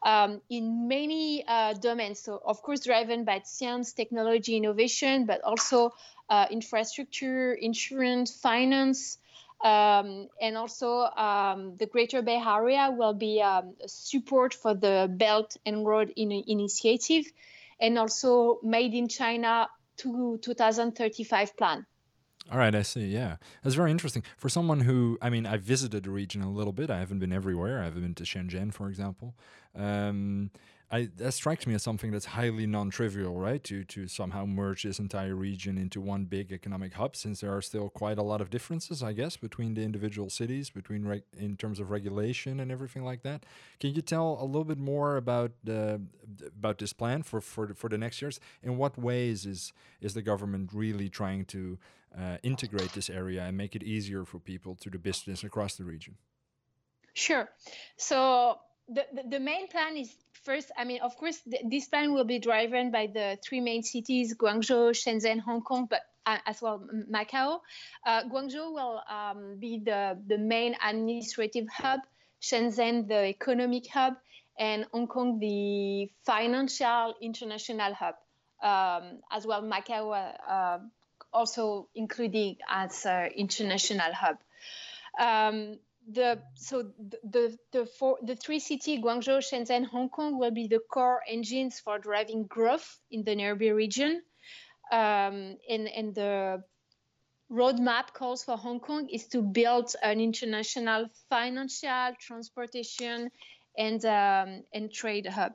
um, 0.03 0.41
in 0.49 0.87
many 0.87 1.43
uh, 1.47 1.73
domains. 1.73 2.19
So, 2.19 2.41
of 2.45 2.61
course, 2.61 2.81
driven 2.81 3.25
by 3.25 3.41
science, 3.43 3.93
technology, 3.93 4.55
innovation, 4.55 5.25
but 5.25 5.41
also 5.41 5.91
uh, 6.29 6.45
infrastructure, 6.51 7.53
insurance, 7.53 8.31
finance. 8.31 9.17
Um, 9.63 10.29
and 10.41 10.55
also, 10.55 11.01
um, 11.17 11.75
the 11.75 11.85
Greater 11.85 12.21
Bay 12.21 12.41
Area 12.45 12.93
will 12.95 13.13
be 13.13 13.41
um, 13.41 13.73
support 13.85 14.53
for 14.53 14.73
the 14.73 15.11
Belt 15.13 15.57
and 15.65 15.85
Road 15.85 16.13
in 16.15 16.31
Initiative, 16.31 17.25
and 17.79 17.97
also 17.97 18.59
Made 18.63 18.93
in 18.93 19.07
China 19.09 19.69
to 19.97 20.39
2035 20.41 21.57
plan. 21.57 21.85
All 22.51 22.57
right, 22.57 22.73
I 22.73 22.81
see. 22.81 23.05
Yeah, 23.05 23.35
that's 23.63 23.75
very 23.75 23.91
interesting. 23.91 24.23
For 24.37 24.49
someone 24.49 24.79
who, 24.79 25.17
I 25.21 25.29
mean, 25.29 25.45
I 25.45 25.57
visited 25.57 26.03
the 26.03 26.09
region 26.09 26.41
a 26.41 26.49
little 26.49 26.73
bit. 26.73 26.89
I 26.89 26.99
haven't 26.99 27.19
been 27.19 27.33
everywhere. 27.33 27.81
I 27.81 27.85
haven't 27.85 28.01
been 28.01 28.15
to 28.15 28.23
Shenzhen, 28.23 28.73
for 28.73 28.89
example. 28.89 29.35
Um, 29.75 30.49
I, 30.91 31.09
that 31.17 31.33
strikes 31.33 31.67
me 31.67 31.75
as 31.75 31.83
something 31.83 32.09
that's 32.09 32.25
highly 32.25 32.65
non-trivial, 32.65 33.35
right? 33.35 33.63
To 33.65 33.83
to 33.83 34.07
somehow 34.07 34.45
merge 34.45 34.83
this 34.83 34.97
entire 34.97 35.35
region 35.35 35.77
into 35.77 36.01
one 36.01 36.25
big 36.25 36.51
economic 36.51 36.93
hub, 36.93 37.15
since 37.15 37.41
there 37.41 37.55
are 37.55 37.61
still 37.61 37.89
quite 37.89 38.17
a 38.17 38.23
lot 38.23 38.41
of 38.41 38.49
differences, 38.49 39.03
I 39.03 39.13
guess, 39.13 39.37
between 39.37 39.75
the 39.75 39.83
individual 39.83 40.31
cities, 40.31 40.71
between 40.71 41.07
reg- 41.07 41.23
in 41.37 41.57
terms 41.57 41.79
of 41.79 41.91
regulation 41.91 42.59
and 42.59 42.71
everything 42.71 43.03
like 43.03 43.21
that. 43.21 43.45
Can 43.79 43.93
you 43.93 44.01
tell 44.01 44.39
a 44.41 44.45
little 44.45 44.63
bit 44.63 44.79
more 44.79 45.17
about 45.17 45.51
uh, 45.69 45.99
about 46.47 46.79
this 46.79 46.93
plan 46.93 47.21
for 47.21 47.39
for 47.39 47.67
the, 47.67 47.75
for 47.75 47.87
the 47.87 47.97
next 47.97 48.19
years? 48.19 48.39
In 48.63 48.77
what 48.77 48.97
ways 48.97 49.45
is 49.45 49.73
is 50.01 50.15
the 50.15 50.23
government 50.23 50.71
really 50.73 51.07
trying 51.07 51.45
to 51.45 51.77
uh, 52.17 52.37
integrate 52.41 52.93
this 52.93 53.11
area 53.11 53.43
and 53.43 53.55
make 53.55 53.75
it 53.75 53.83
easier 53.83 54.25
for 54.25 54.39
people 54.39 54.73
to 54.75 54.89
do 54.89 54.97
business 54.97 55.43
across 55.43 55.75
the 55.75 55.83
region? 55.83 56.15
Sure. 57.13 57.49
So 57.97 58.59
the, 58.89 59.05
the, 59.29 59.39
main 59.39 59.67
plan 59.67 59.97
is 59.97 60.13
first, 60.43 60.71
I 60.77 60.83
mean, 60.83 61.01
of 61.01 61.15
course, 61.17 61.39
th- 61.49 61.63
this 61.69 61.87
plan 61.87 62.13
will 62.13 62.23
be 62.23 62.39
driven 62.39 62.91
by 62.91 63.07
the 63.07 63.37
three 63.43 63.61
main 63.61 63.83
cities 63.83 64.35
Guangzhou, 64.35 64.91
Shenzhen, 64.91 65.39
Hong 65.39 65.61
Kong, 65.61 65.87
but 65.89 66.01
uh, 66.25 66.37
as 66.45 66.61
well 66.61 66.83
Macau. 67.11 67.59
Uh, 68.05 68.23
Guangzhou 68.23 68.73
will 68.73 69.01
um, 69.09 69.57
be 69.59 69.81
the, 69.83 70.17
the 70.27 70.37
main 70.37 70.75
administrative 70.85 71.67
hub, 71.71 72.01
Shenzhen, 72.41 73.07
the 73.07 73.25
economic 73.25 73.87
hub, 73.87 74.15
and 74.57 74.85
Hong 74.91 75.07
Kong, 75.07 75.39
the 75.39 76.09
financial 76.25 77.15
international 77.21 77.93
hub. 77.93 78.15
Um, 78.61 79.21
as 79.31 79.47
well, 79.47 79.63
Macau 79.63 80.11
uh, 80.11 80.51
uh 80.51 80.79
also 81.31 81.87
including 81.95 82.57
as 82.67 83.05
an 83.05 83.31
international 83.35 84.11
hub. 84.13 84.37
Um, 85.19 85.77
the 86.13 86.41
so 86.55 86.91
the 87.23 87.57
the 87.71 87.85
four 87.85 88.17
the 88.23 88.35
three 88.35 88.59
city 88.59 89.01
Guangzhou, 89.01 89.39
Shenzhen, 89.39 89.85
Hong 89.85 90.09
Kong 90.09 90.39
will 90.39 90.51
be 90.51 90.67
the 90.67 90.79
core 90.91 91.21
engines 91.27 91.79
for 91.79 91.99
driving 91.99 92.45
growth 92.45 92.99
in 93.11 93.23
the 93.23 93.35
nearby 93.35 93.69
region. 93.69 94.21
Um, 94.91 95.57
and 95.69 95.87
and 95.87 96.15
the 96.15 96.63
roadmap 97.51 98.13
calls 98.13 98.43
for 98.43 98.57
Hong 98.57 98.79
Kong 98.79 99.07
is 99.09 99.27
to 99.27 99.41
build 99.41 99.95
an 100.03 100.19
international 100.19 101.07
financial, 101.29 102.13
transportation, 102.19 103.29
and 103.77 104.03
um, 104.05 104.63
and 104.73 104.91
trade 104.91 105.27
hub. 105.27 105.53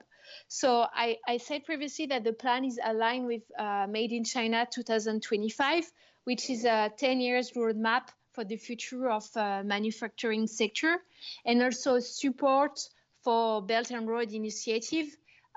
So 0.48 0.86
I, 0.92 1.18
I 1.28 1.36
said 1.36 1.64
previously 1.64 2.06
that 2.06 2.24
the 2.24 2.32
plan 2.32 2.64
is 2.64 2.78
aligned 2.82 3.26
with 3.26 3.42
uh, 3.58 3.86
Made 3.88 4.12
in 4.12 4.24
China 4.24 4.66
2025, 4.70 5.84
which 6.24 6.48
is 6.48 6.64
a 6.64 6.90
10 6.96 7.20
years 7.20 7.52
roadmap 7.52 8.08
for 8.34 8.44
the 8.44 8.56
future 8.56 9.08
of 9.08 9.24
uh, 9.36 9.62
manufacturing 9.64 10.46
sector 10.46 10.98
and 11.46 11.62
also 11.62 12.00
support 12.00 12.80
for 13.22 13.62
Belt 13.62 13.90
and 13.90 14.08
Road 14.08 14.32
Initiative, 14.32 15.06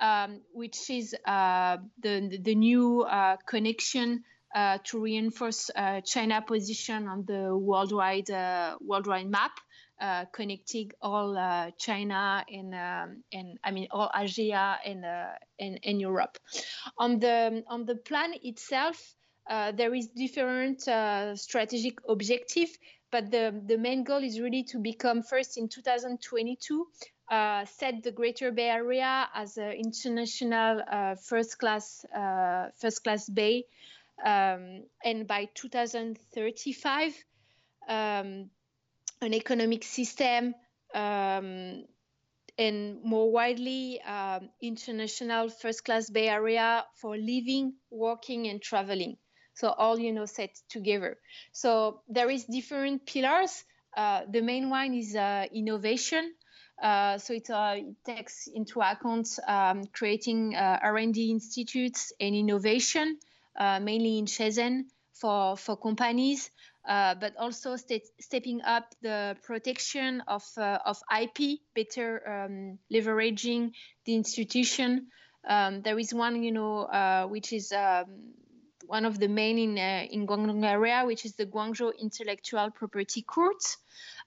um, 0.01 0.41
which 0.53 0.89
is 0.89 1.15
uh, 1.25 1.77
the, 2.01 2.39
the 2.41 2.55
new 2.55 3.01
uh, 3.01 3.37
connection 3.45 4.23
uh, 4.55 4.77
to 4.85 4.99
reinforce 4.99 5.69
uh, 5.75 6.01
China 6.01 6.41
position 6.41 7.07
on 7.07 7.25
the 7.25 7.55
worldwide 7.55 8.29
uh, 8.31 8.77
worldwide 8.79 9.27
map, 9.27 9.51
connecting 10.31 10.91
all 11.01 11.35
China 11.77 12.45
and 12.49 12.73
um, 12.73 13.23
and 13.33 13.59
I 13.63 13.71
mean 13.71 13.87
all 13.91 14.09
Asia 14.15 14.77
and, 14.85 15.03
and 15.59 15.79
and 15.83 15.99
Europe. 15.99 16.37
On 16.97 17.19
the 17.19 17.63
on 17.67 17.85
the 17.85 17.95
plan 17.95 18.33
itself, 18.41 19.16
uh, 19.49 19.71
there 19.71 19.93
is 19.93 20.07
different 20.07 20.87
uh, 20.87 21.35
strategic 21.35 21.99
objective, 22.09 22.69
but 23.11 23.31
the, 23.31 23.61
the 23.65 23.77
main 23.77 24.03
goal 24.03 24.23
is 24.23 24.39
really 24.39 24.63
to 24.63 24.79
become 24.79 25.23
first 25.23 25.57
in 25.57 25.69
2022, 25.69 26.87
uh, 27.31 27.65
set 27.65 28.03
the 28.03 28.11
Greater 28.11 28.51
Bay 28.51 28.69
Area 28.69 29.29
as 29.33 29.57
an 29.57 29.71
international 29.71 30.81
uh, 30.91 31.15
first 31.15 31.57
class 31.59 32.03
uh, 32.15 32.69
first 32.79 33.03
class 33.03 33.29
bay, 33.29 33.63
um, 34.25 34.83
and 35.03 35.27
by 35.27 35.47
2035, 35.53 37.13
um, 37.87 38.49
an 39.21 39.33
economic 39.33 39.83
system. 39.83 40.53
Um, 40.93 41.85
and 42.59 43.03
more 43.03 43.31
widely 43.31 44.01
um, 44.01 44.49
international 44.63 45.47
first 45.49 45.85
class 45.85 46.09
bay 46.09 46.27
area 46.27 46.83
for 46.95 47.15
living 47.15 47.73
working 47.91 48.47
and 48.47 48.59
traveling 48.63 49.15
so 49.57 49.69
all 49.69 49.97
you 49.99 50.13
know 50.13 50.25
set 50.25 50.55
together. 50.69 51.17
So 51.51 52.01
there 52.07 52.29
is 52.29 52.45
different 52.45 53.07
pillars. 53.07 53.63
Uh, 53.95 54.21
the 54.29 54.41
main 54.41 54.69
one 54.69 54.93
is 54.93 55.15
uh, 55.15 55.45
innovation. 55.51 56.33
Uh, 56.81 57.17
so 57.17 57.33
it, 57.33 57.49
uh, 57.49 57.73
it, 57.75 57.95
takes 58.05 58.45
into 58.45 58.81
account 58.81 59.27
um, 59.47 59.83
creating 59.87 60.53
uh, 60.55 60.77
R&D 60.83 61.31
institutes 61.31 62.13
and 62.19 62.35
innovation, 62.35 63.17
uh, 63.55 63.79
mainly 63.79 64.19
in 64.19 64.25
Shenzhen 64.27 64.85
for, 65.13 65.57
for 65.57 65.75
companies, 65.75 66.51
but 66.85 67.33
also 67.39 67.75
stepping 68.19 68.61
up 68.61 68.93
the 69.01 69.35
protection 69.41 70.21
of, 70.27 70.43
of 70.55 71.01
IP, 71.19 71.61
better 71.73 72.45
um, 72.45 72.77
leveraging 72.93 73.71
the 74.05 74.13
institution. 74.13 75.07
Um, 75.49 75.81
there 75.81 75.97
is 75.97 76.13
one, 76.13 76.43
you 76.43 76.51
know, 76.51 77.27
which 77.31 77.53
is 77.53 77.71
um, 77.71 78.05
one 78.87 79.05
of 79.05 79.19
the 79.19 79.27
main 79.27 79.57
in 79.57 79.77
uh, 79.77 80.05
in 80.09 80.25
Guangdong 80.25 80.63
area, 80.65 81.03
which 81.05 81.25
is 81.25 81.35
the 81.35 81.45
Guangzhou 81.45 81.91
Intellectual 81.99 82.71
Property 82.71 83.21
Court. 83.21 83.61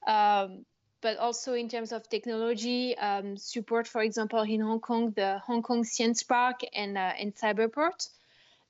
Um, 0.07 0.65
but 1.03 1.17
also 1.17 1.55
in 1.55 1.69
terms 1.69 1.93
of 1.93 2.09
technology 2.09 2.97
um, 2.99 3.37
support, 3.37 3.89
for 3.89 4.03
example, 4.03 4.43
in 4.43 4.61
Hong 4.61 4.81
Kong, 4.81 5.13
the 5.17 5.39
Hong 5.47 5.63
Kong 5.63 5.83
Science 5.83 6.23
Park 6.23 6.61
and 6.75 6.99
uh, 6.99 7.13
and 7.19 7.35
Cyberport. 7.35 8.09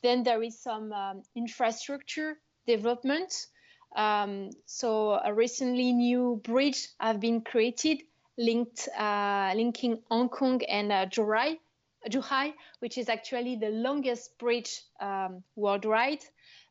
Then 0.02 0.22
there 0.22 0.42
is 0.42 0.58
some 0.58 0.92
um, 0.92 1.22
infrastructure 1.34 2.38
development. 2.66 3.46
Um, 3.96 4.50
so 4.66 5.20
a 5.24 5.34
recently 5.34 5.92
new 5.92 6.40
bridge 6.44 6.88
have 7.00 7.18
been 7.20 7.40
created, 7.40 8.02
linked 8.38 8.88
uh, 8.96 9.52
linking 9.56 9.98
Hong 10.08 10.28
Kong 10.28 10.62
and 10.64 10.92
uh, 10.92 11.06
Zhuhai 11.06 11.58
Zhuhai, 12.08 12.54
which 12.78 12.96
is 12.96 13.08
actually 13.08 13.56
the 13.56 13.70
longest 13.70 14.38
bridge 14.38 14.82
um, 15.00 15.42
worldwide, 15.56 16.24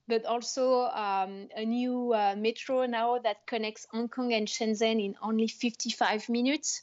but 0.07 0.25
also 0.25 0.86
um, 0.86 1.50
a 1.55 1.65
new 1.65 2.13
uh, 2.13 2.36
metro 2.38 2.86
now 2.86 3.19
that 3.19 3.45
connects 3.45 3.86
Hong 3.91 4.09
Kong 4.09 4.33
and 4.33 4.48
Shenzhen 4.48 5.03
in 5.03 5.15
only 5.21 5.48
55 5.48 6.29
minutes. 6.29 6.81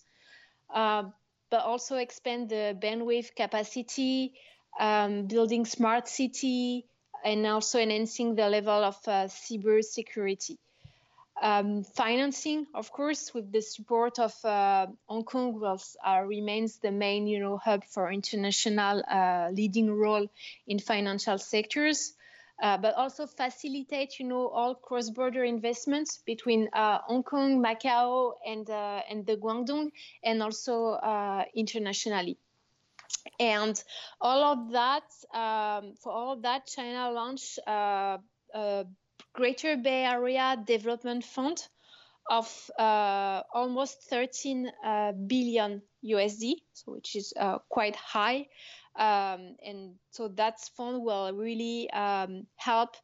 Uh, 0.73 1.05
but 1.51 1.63
also 1.63 1.97
expand 1.97 2.49
the 2.49 2.77
bandwidth 2.81 3.35
capacity, 3.37 4.35
um, 4.79 5.27
building 5.27 5.65
smart 5.65 6.09
city, 6.09 6.87
and 7.25 7.47
also 7.47 7.79
enhancing 7.79 8.35
the 8.35 8.49
level 8.49 8.85
of 8.85 8.97
uh, 9.07 9.27
cyber 9.27 9.83
security. 9.83 10.59
Um, 11.43 11.85
financing, 11.85 12.67
of 12.75 12.91
course, 12.93 13.35
with 13.35 13.53
the 13.53 13.61
support 13.61 14.19
of 14.19 14.33
uh, 14.43 14.87
Hong 15.07 15.25
Kong, 15.25 15.63
uh, 15.63 16.23
remains 16.25 16.79
the 16.79 16.91
main, 16.91 17.27
you 17.27 17.41
know, 17.41 17.59
hub 17.59 17.85
for 17.85 18.11
international 18.11 19.03
uh, 19.07 19.51
leading 19.53 19.93
role 19.93 20.27
in 20.67 20.79
financial 20.79 21.37
sectors, 21.37 22.15
uh, 22.63 22.79
but 22.79 22.95
also 22.95 23.27
facilitate, 23.27 24.19
you 24.19 24.27
know, 24.27 24.49
all 24.49 24.75
cross-border 24.75 25.45
investments 25.45 26.23
between 26.25 26.71
uh, 26.73 27.01
Hong 27.07 27.23
Kong, 27.23 27.63
Macau, 27.63 28.33
and 28.47 28.69
uh, 28.71 29.03
and 29.11 29.27
the 29.27 29.37
Guangdong, 29.37 29.91
and 30.25 30.43
also 30.43 30.99
internationally. 31.55 32.39
And 33.39 33.83
all 34.23 34.43
of 34.43 34.73
that, 34.73 35.05
um, 35.35 35.95
for 36.03 36.13
all 36.13 36.33
of 36.33 36.43
that, 36.43 36.67
China 36.67 37.11
launched 37.11 37.59
Greater 39.37 39.77
Bay 39.77 40.05
Area 40.05 40.57
Development 40.67 41.23
Fund, 41.23 41.69
of 42.29 42.71
uh, 42.79 43.43
almost 43.53 44.03
13 44.11 44.71
uh, 44.85 45.13
billion 45.13 45.83
USD, 46.05 46.55
so 46.73 46.93
which 46.93 47.15
is 47.17 47.33
uh, 47.39 47.59
quite 47.69 47.97
high. 47.97 48.49
Um, 48.97 49.57
and 49.65 49.95
so 50.11 50.29
that 50.29 50.61
fund 50.77 51.03
will 51.03 51.33
really 51.35 51.91
um, 51.91 52.47
help 52.57 52.97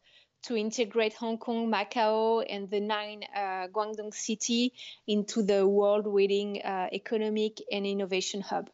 to 0.45 0.57
integrate 0.57 1.15
Hong 1.15 1.39
Kong, 1.39 1.71
Macau, 1.71 2.45
and 2.49 2.69
the 2.69 2.81
nine 2.81 3.25
uh, 3.37 3.69
Guangdong 3.69 4.13
city 4.13 4.73
into 5.07 5.43
the 5.43 5.67
world-leading 5.69 6.63
uh, 6.63 6.89
economic 6.93 7.61
and 7.71 7.87
innovation 7.87 8.41
hub. 8.41 8.71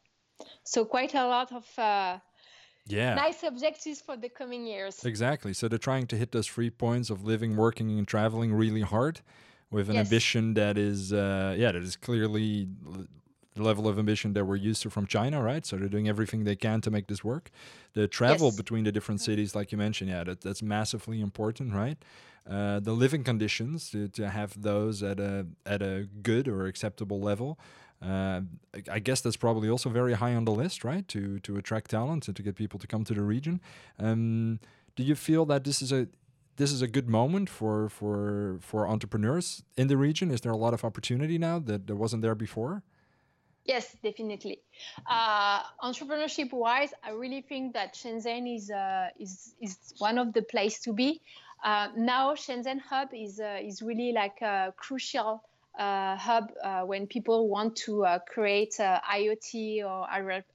So 0.64 0.84
quite 0.84 1.14
a 1.14 1.26
lot 1.26 1.52
of 1.52 1.78
uh, 1.78 2.18
yeah. 2.88 3.14
nice 3.14 3.42
objectives 3.42 4.00
for 4.00 4.16
the 4.16 4.28
coming 4.28 4.66
years. 4.66 5.04
Exactly. 5.04 5.52
So 5.52 5.68
they're 5.68 5.78
trying 5.78 6.06
to 6.08 6.16
hit 6.16 6.32
those 6.32 6.46
three 6.46 6.70
points 6.70 7.10
of 7.10 7.24
living, 7.24 7.56
working, 7.56 7.98
and 7.98 8.06
traveling 8.06 8.52
really 8.52 8.82
hard 8.82 9.20
with 9.70 9.88
an 9.88 9.96
Yes. 9.96 10.06
ambition 10.06 10.54
that 10.54 10.78
is, 10.78 11.12
uh, 11.12 11.54
yeah, 11.58 11.72
that 11.72 11.82
is 11.82 11.96
clearly 11.96 12.68
the 13.54 13.62
level 13.62 13.88
of 13.88 13.98
ambition 13.98 14.32
that 14.34 14.44
we're 14.44 14.56
used 14.56 14.82
to 14.82 14.90
from 14.90 15.06
China, 15.06 15.42
right? 15.42 15.66
So 15.66 15.76
they're 15.76 15.88
doing 15.88 16.08
everything 16.08 16.44
they 16.44 16.56
can 16.56 16.80
to 16.82 16.90
make 16.90 17.06
this 17.08 17.22
work. 17.24 17.50
The 17.94 18.06
travel 18.08 18.48
Yes. 18.48 18.56
between 18.56 18.84
the 18.84 18.92
different 18.92 19.20
cities, 19.20 19.54
like 19.54 19.72
you 19.72 19.78
mentioned, 19.78 20.10
yeah, 20.10 20.24
that, 20.24 20.40
that's 20.40 20.62
massively 20.62 21.20
important, 21.20 21.74
right? 21.74 21.98
Uh, 22.48 22.80
the 22.80 22.92
living 22.92 23.24
conditions 23.24 23.90
to, 23.90 24.08
to 24.08 24.30
have 24.30 24.62
those 24.62 25.02
at 25.02 25.20
a 25.20 25.46
at 25.66 25.82
a 25.82 26.08
good 26.22 26.48
or 26.48 26.66
acceptable 26.66 27.20
level. 27.20 27.58
Uh, 28.00 28.42
I- 28.92 29.00
guess 29.00 29.20
that's 29.20 29.36
probably 29.36 29.68
also 29.68 29.90
very 29.90 30.14
high 30.14 30.34
on 30.34 30.44
the 30.44 30.52
list, 30.52 30.84
right? 30.84 31.06
To 31.08 31.38
to 31.40 31.56
attract 31.56 31.90
talent 31.90 32.28
and 32.28 32.36
to 32.36 32.42
get 32.42 32.54
people 32.54 32.78
to 32.78 32.86
come 32.86 33.04
to 33.04 33.14
the 33.14 33.22
region. 33.22 33.60
Um, 33.98 34.60
do 34.96 35.02
you 35.02 35.16
feel 35.16 35.44
that 35.46 35.64
this 35.64 35.82
is 35.82 35.92
a 35.92 36.06
this 36.56 36.72
is 36.72 36.82
a 36.82 36.86
good 36.86 37.08
moment 37.08 37.48
for 37.50 37.88
for 37.88 38.58
for 38.60 38.86
entrepreneurs 38.86 39.62
in 39.76 39.88
the 39.88 39.96
region? 39.96 40.30
Is 40.30 40.40
there 40.40 40.52
a 40.52 40.56
lot 40.56 40.74
of 40.74 40.84
opportunity 40.84 41.38
now 41.38 41.58
that 41.58 41.86
there 41.86 41.96
wasn't 41.96 42.22
there 42.22 42.34
before? 42.36 42.82
Yes, 43.64 43.96
definitely. 44.02 44.60
Uh, 45.06 45.60
entrepreneurship 45.82 46.52
wise, 46.52 46.94
I 47.04 47.10
really 47.10 47.42
think 47.42 47.74
that 47.74 47.94
Shenzhen 47.94 48.56
is 48.56 48.70
uh, 48.70 49.08
is 49.18 49.54
is 49.60 49.76
one 49.98 50.18
of 50.18 50.32
the 50.32 50.42
place 50.42 50.80
to 50.80 50.92
be. 50.92 51.20
Uh, 51.64 51.88
now 51.96 52.34
Shenzhen 52.34 52.80
hub 52.80 53.08
is 53.12 53.40
uh, 53.40 53.58
is 53.62 53.82
really 53.82 54.12
like 54.12 54.40
a 54.40 54.72
crucial 54.76 55.30
uh, 55.34 55.38
hub 55.78 56.50
uh, 56.62 56.82
when 56.82 57.06
people 57.06 57.48
want 57.48 57.76
to 57.76 58.04
uh, 58.04 58.18
create 58.20 58.78
uh, 58.80 59.00
IoT 59.10 59.84
or 59.84 60.06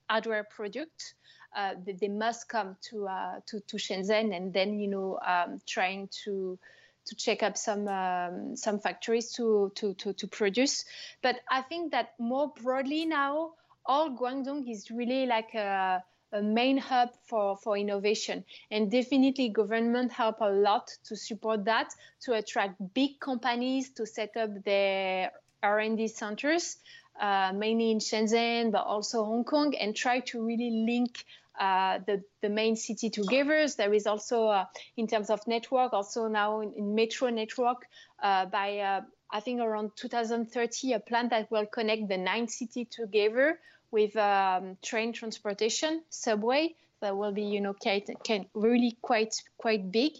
hardware, 0.10 0.44
product. 0.44 1.16
Uh, 1.56 1.76
they, 1.86 2.08
must 2.08 2.50
come 2.50 2.76
to, 2.82 3.08
uh, 3.08 3.40
to 3.46 3.60
to 3.68 3.78
Shenzhen 3.78 4.36
and 4.36 4.52
then 4.52 4.80
you 4.80 4.88
know 4.88 5.20
um, 5.24 5.62
trying 5.68 6.10
to 6.24 6.58
to 7.06 7.16
check 7.16 7.44
up 7.44 7.58
some 7.58 7.88
um, 7.88 8.56
some 8.56 8.80
factories 8.80 9.32
to, 9.34 9.72
to 9.76 9.94
to 9.96 10.14
to 10.14 10.28
produce. 10.28 10.86
But 11.22 11.40
I 11.50 11.62
think 11.62 11.92
that 11.92 12.14
more 12.18 12.52
broadly 12.62 13.06
now, 13.06 13.52
all 13.86 14.10
Guangdong 14.18 14.70
is 14.70 14.90
really 14.90 15.26
like 15.26 15.54
a, 15.54 16.04
a 16.34 16.42
main 16.42 16.78
hub 16.78 17.10
for, 17.26 17.56
for 17.56 17.78
innovation, 17.78 18.44
and 18.72 18.92
definitely 18.92 19.50
government 19.50 20.12
help 20.12 20.42
a 20.42 20.50
lot 20.50 20.92
to 21.06 21.16
support 21.16 21.64
that 21.66 21.94
to 22.22 22.34
attract 22.34 22.76
big 22.94 23.20
companies 23.20 23.92
to 23.92 24.06
set 24.06 24.36
up 24.36 24.50
their 24.64 25.32
R&D 25.62 26.08
centers, 26.08 26.78
uh, 27.20 27.54
mainly 27.56 27.92
in 27.92 28.00
Shenzhen, 28.00 28.72
but 28.72 28.86
also 28.86 29.24
Hong 29.24 29.44
Kong, 29.44 29.76
and 29.76 29.96
try 29.96 30.20
to 30.22 30.44
really 30.44 30.72
link 30.86 31.24
uh, 31.60 32.00
the, 32.08 32.24
the 32.42 32.50
main 32.50 32.76
city 32.76 33.12
together. 33.12 33.68
There 33.68 33.94
is 33.94 34.08
also, 34.08 34.48
uh, 34.48 34.66
in 34.98 35.08
terms 35.08 35.30
of 35.30 35.46
network, 35.48 35.94
also 35.94 36.28
now 36.28 36.62
in, 36.62 36.74
in 36.74 36.96
metro 36.96 37.30
network, 37.30 37.86
uh, 38.22 38.48
by 38.48 38.80
uh, 38.80 39.02
I 39.30 39.40
think 39.40 39.62
around 39.62 39.92
2030, 39.96 40.94
a 40.94 41.00
plan 41.00 41.30
that 41.30 41.50
will 41.52 41.66
connect 41.68 42.08
the 42.08 42.18
nine 42.18 42.48
city 42.48 42.86
together 42.86 43.60
with 43.94 44.18
um, 44.18 44.78
train 44.82 45.14
transportation, 45.14 46.02
subway. 46.10 46.76
That 47.00 47.16
will 47.16 47.32
be, 47.32 47.44
you 47.44 47.62
know, 47.62 47.74
quite, 47.74 48.10
can 48.24 48.48
really 48.54 48.98
quite 49.02 49.36
quite 49.58 49.92
big. 49.92 50.14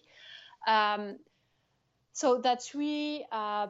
Um, 0.68 1.18
so 2.14 2.38
that's 2.38 2.76
really 2.76 3.26
uh, 3.32 3.68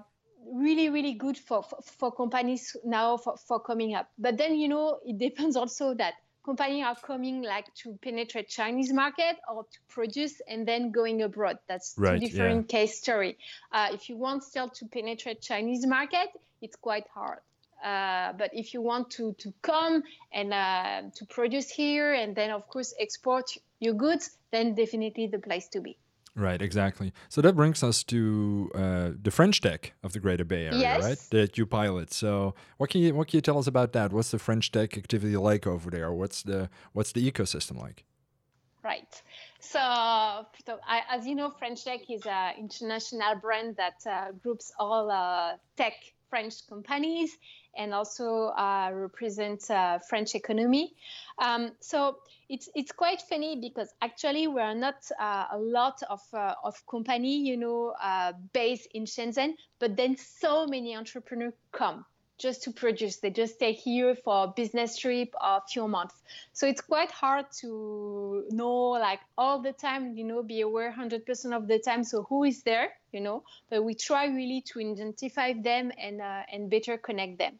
really 0.51 0.89
really 0.89 1.13
good 1.13 1.37
for, 1.37 1.63
for, 1.63 1.81
for 1.81 2.11
companies 2.11 2.75
now 2.83 3.17
for, 3.17 3.37
for 3.37 3.59
coming 3.59 3.95
up 3.95 4.09
but 4.19 4.37
then 4.37 4.55
you 4.55 4.67
know 4.67 4.99
it 5.05 5.17
depends 5.17 5.55
also 5.63 5.93
that 5.93 6.15
companies 6.45 6.83
are 6.83 6.95
coming 6.95 7.41
like 7.41 7.73
to 7.73 7.97
penetrate 8.01 8.49
chinese 8.49 8.91
market 8.91 9.37
or 9.49 9.63
to 9.63 9.79
produce 9.87 10.41
and 10.47 10.67
then 10.67 10.91
going 10.91 11.21
abroad 11.21 11.57
that's 11.67 11.95
Right, 11.97 12.19
different 12.19 12.67
case 12.67 12.97
story 12.97 13.37
uh, 13.71 13.87
if 13.93 14.09
you 14.09 14.17
want 14.17 14.43
still 14.43 14.69
to 14.69 14.85
penetrate 14.87 15.41
chinese 15.41 15.87
market 15.87 16.27
it's 16.61 16.75
quite 16.75 17.07
hard 17.13 17.39
uh, 17.83 18.33
but 18.33 18.49
if 18.53 18.73
you 18.73 18.81
want 18.81 19.09
to 19.11 19.33
to 19.33 19.53
come 19.61 20.03
and 20.31 20.53
uh, 20.53 21.01
to 21.15 21.25
produce 21.25 21.69
here 21.69 22.13
and 22.13 22.35
then 22.35 22.49
of 22.51 22.67
course 22.67 22.93
export 22.99 23.51
your 23.79 23.93
goods 23.93 24.37
then 24.51 24.75
definitely 24.75 25.27
the 25.27 25.39
place 25.39 25.67
to 25.67 25.81
be 25.81 25.97
Right, 26.35 26.63
exactly. 26.63 27.13
So 27.29 27.41
that 27.41 27.55
brings 27.55 27.83
us 27.83 28.03
to 28.05 28.71
uh, 28.73 29.09
the 29.21 29.29
French 29.29 29.61
Tech 29.61 29.93
of 30.01 30.13
the 30.13 30.19
Greater 30.19 30.43
Bay 30.43 30.65
Area, 30.65 30.79
Yes. 30.79 31.03
right? 31.03 31.19
That 31.29 31.57
you 31.59 31.67
pilot. 31.67 32.11
So 32.11 32.55
what 32.77 32.89
can 32.89 33.01
you 33.01 33.13
what 33.13 33.27
can 33.27 33.37
you 33.37 33.41
tell 33.41 33.59
us 33.59 33.67
about 33.67 33.93
that? 33.93 34.11
What's 34.11 34.31
the 34.31 34.39
French 34.39 34.71
Tech 34.71 34.97
activity 34.97 35.37
like 35.37 35.67
over 35.67 35.91
there? 35.91 36.11
What's 36.11 36.41
the 36.41 36.71
what's 36.93 37.11
the 37.11 37.31
ecosystem 37.31 37.79
like? 37.79 38.03
Right. 38.83 39.21
So, 39.59 39.79
so 40.65 40.79
I, 40.87 41.01
as 41.09 41.25
you 41.25 41.35
know, 41.35 41.51
French 41.51 41.85
Tech 41.85 42.01
is 42.09 42.25
an 42.25 42.55
international 42.59 43.35
brand 43.35 43.77
that 43.77 43.99
uh, 44.09 44.31
groups 44.31 44.73
all 44.77 45.09
uh, 45.09 45.53
tech 45.77 45.93
French 46.33 46.67
companies 46.67 47.37
and 47.77 47.93
also 47.93 48.47
uh, 48.57 48.89
represents 48.91 49.69
uh, 49.69 49.99
French 50.09 50.33
economy. 50.33 50.95
Um, 51.37 51.73
so 51.79 52.17
it's 52.49 52.69
it's 52.73 52.91
quite 52.91 53.21
funny 53.21 53.59
because 53.61 53.93
actually 54.01 54.47
we 54.47 54.59
are 54.59 54.73
not 54.73 54.95
uh, 55.19 55.45
a 55.51 55.59
lot 55.59 56.01
of 56.09 56.21
uh, 56.33 56.55
of 56.63 56.75
company, 56.87 57.37
you 57.37 57.55
know, 57.55 57.93
uh, 58.01 58.33
based 58.51 58.87
in 58.95 59.05
Shenzhen, 59.05 59.53
but 59.77 59.95
then 59.95 60.17
so 60.17 60.65
many 60.65 60.95
entrepreneurs 60.95 61.53
come 61.71 62.03
just 62.43 62.61
to 62.63 62.71
produce. 62.71 63.17
They 63.17 63.31
just 63.31 63.55
stay 63.55 63.71
here 63.71 64.15
for 64.15 64.43
a 64.43 64.47
business 64.47 64.97
trip 64.97 65.33
or 65.41 65.57
a 65.57 65.63
few 65.67 65.87
months. 65.87 66.13
So 66.51 66.67
it's 66.67 66.81
quite 66.81 67.09
hard 67.09 67.45
to 67.61 68.45
know 68.51 68.89
like 69.07 69.21
all 69.37 69.61
the 69.61 69.71
time, 69.71 70.17
you 70.17 70.25
know, 70.25 70.43
be 70.43 70.61
aware 70.61 70.93
100% 70.93 71.55
of 71.55 71.67
the 71.67 71.79
time. 71.79 72.03
So 72.03 72.23
who 72.23 72.43
is 72.43 72.61
there, 72.63 72.89
you 73.13 73.21
know, 73.21 73.43
but 73.69 73.83
we 73.83 73.95
try 73.95 74.25
really 74.27 74.61
to 74.73 74.79
identify 74.81 75.53
them 75.53 75.91
and, 75.97 76.21
uh, 76.21 76.43
and 76.51 76.69
better 76.69 76.97
connect 76.97 77.39
them. 77.39 77.57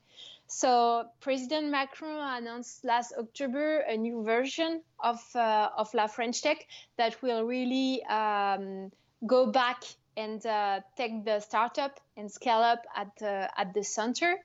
So 0.48 1.06
President 1.22 1.72
Macron 1.72 2.20
announced 2.44 2.84
last 2.84 3.14
October 3.18 3.80
a 3.80 3.96
new 3.96 4.24
version 4.24 4.84
of, 5.00 5.20
uh, 5.34 5.70
of 5.78 5.94
La 5.94 6.08
French 6.08 6.42
Tech 6.42 6.68
that 6.98 7.20
will 7.22 7.46
really 7.46 8.04
um, 8.06 8.92
go 9.26 9.48
back 9.48 9.82
and 10.18 10.46
uh, 10.46 10.82
take 10.96 11.26
the 11.26 11.40
startup 11.40 12.00
and 12.18 12.32
scale 12.32 12.60
up 12.60 12.86
at 12.96 13.16
the, 13.18 13.50
at 13.58 13.74
the 13.74 13.84
center. 13.84 14.36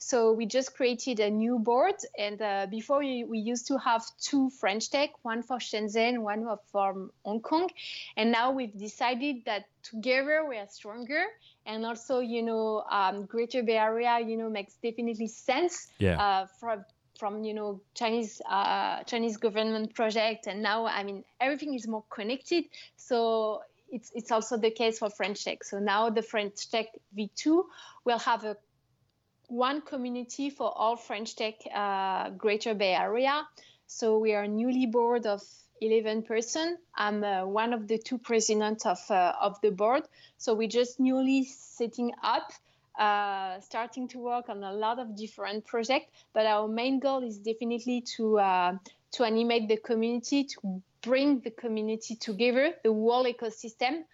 So 0.00 0.32
we 0.32 0.46
just 0.46 0.76
created 0.76 1.18
a 1.18 1.28
new 1.28 1.58
board, 1.58 1.96
and 2.16 2.40
uh, 2.40 2.66
before 2.70 3.00
we, 3.00 3.24
we 3.24 3.40
used 3.40 3.66
to 3.66 3.78
have 3.78 4.04
two 4.20 4.48
French 4.50 4.90
Tech, 4.90 5.10
one 5.22 5.42
for 5.42 5.58
Shenzhen, 5.58 6.20
one 6.20 6.46
for 6.70 7.10
Hong 7.24 7.40
Kong, 7.40 7.68
and 8.16 8.30
now 8.30 8.52
we've 8.52 8.78
decided 8.78 9.44
that 9.46 9.64
together 9.82 10.46
we 10.48 10.56
are 10.56 10.68
stronger, 10.68 11.24
and 11.66 11.84
also 11.84 12.20
you 12.20 12.42
know 12.42 12.84
um, 12.88 13.24
Greater 13.26 13.64
Bay 13.64 13.76
Area, 13.76 14.20
you 14.20 14.36
know, 14.36 14.48
makes 14.48 14.74
definitely 14.74 15.26
sense 15.26 15.88
Yeah. 15.98 16.20
uh, 16.22 16.46
from 16.60 16.84
from 17.18 17.42
you 17.42 17.52
know 17.52 17.80
Chinese 17.94 18.40
uh, 18.48 19.02
Chinese 19.02 19.36
government 19.36 19.94
project, 19.94 20.46
and 20.46 20.62
now 20.62 20.86
I 20.86 21.02
mean 21.02 21.24
everything 21.40 21.74
is 21.74 21.88
more 21.88 22.04
connected, 22.08 22.66
so 22.96 23.62
it's 23.90 24.10
it's 24.14 24.30
also 24.30 24.56
the 24.56 24.70
case 24.70 24.98
for 24.98 25.10
French 25.10 25.44
Tech. 25.44 25.64
So 25.64 25.78
now 25.78 26.10
the 26.10 26.22
French 26.22 26.70
Tech 26.70 26.86
V2 27.16 27.64
will 28.04 28.18
have 28.18 28.44
a 28.44 28.56
one 29.48 29.80
community 29.80 30.50
for 30.50 30.70
all 30.76 30.96
French 30.96 31.36
Tech 31.36 31.54
uh, 31.74 32.30
Greater 32.30 32.74
Bay 32.74 32.94
Area. 32.94 33.46
So 33.86 34.18
we 34.18 34.34
are 34.34 34.46
newly 34.46 34.86
board 34.86 35.26
of 35.26 35.42
11 35.80 36.24
person. 36.24 36.76
I'm 36.94 37.24
uh, 37.24 37.46
one 37.46 37.72
of 37.72 37.88
the 37.88 37.98
two 37.98 38.18
presidents 38.18 38.84
of 38.84 38.98
uh, 39.10 39.32
of 39.40 39.60
the 39.62 39.70
board. 39.70 40.02
So 40.36 40.54
we 40.54 40.66
just 40.68 41.00
newly 41.00 41.44
setting 41.44 42.12
up. 42.22 42.52
Uh, 42.98 43.60
starting 43.60 44.08
to 44.08 44.18
work 44.18 44.48
on 44.48 44.64
a 44.64 44.72
lot 44.72 44.98
of 44.98 45.14
different 45.16 45.64
projects, 45.64 46.10
but 46.32 46.46
our 46.46 46.66
main 46.66 46.98
goal 46.98 47.22
is 47.22 47.38
definitely 47.38 48.00
to 48.00 48.40
uh, 48.40 48.72
to 49.12 49.22
animate 49.22 49.68
the 49.68 49.76
community, 49.76 50.42
to 50.42 50.82
bring 51.02 51.40
the 51.40 51.50
community 51.50 52.16
together, 52.16 52.72
the 52.82 52.92
whole 52.92 53.24
ecosystem, 53.24 54.04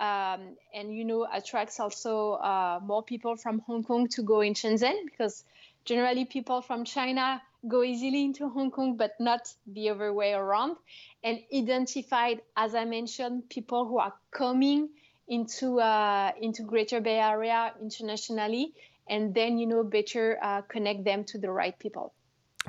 um, 0.00 0.56
and 0.74 0.96
you 0.96 1.04
know 1.04 1.26
attracts 1.32 1.78
also 1.78 2.32
uh, 2.34 2.80
more 2.82 3.02
people 3.02 3.36
from 3.36 3.60
Hong 3.60 3.84
Kong 3.84 4.08
to 4.08 4.22
go 4.22 4.40
in 4.40 4.54
Shenzhen 4.54 5.04
because 5.04 5.44
generally 5.84 6.24
people 6.24 6.62
from 6.62 6.84
China 6.84 7.42
go 7.68 7.82
easily 7.82 8.24
into 8.24 8.48
Hong 8.48 8.70
Kong, 8.70 8.96
but 8.96 9.12
not 9.20 9.52
the 9.66 9.90
other 9.90 10.12
way 10.12 10.32
around. 10.32 10.76
And 11.22 11.40
identified, 11.54 12.40
as 12.56 12.74
I 12.74 12.84
mentioned, 12.84 13.48
people 13.48 13.86
who 13.86 13.98
are 13.98 14.14
coming 14.30 14.88
into 15.28 15.80
uh, 15.80 16.32
into 16.40 16.62
Greater 16.62 17.00
Bay 17.00 17.18
Area 17.18 17.72
internationally, 17.80 18.74
and 19.08 19.34
then 19.34 19.58
you 19.58 19.66
know 19.66 19.84
better 19.84 20.38
uh, 20.42 20.62
connect 20.62 21.04
them 21.04 21.24
to 21.24 21.38
the 21.38 21.50
right 21.50 21.78
people. 21.78 22.12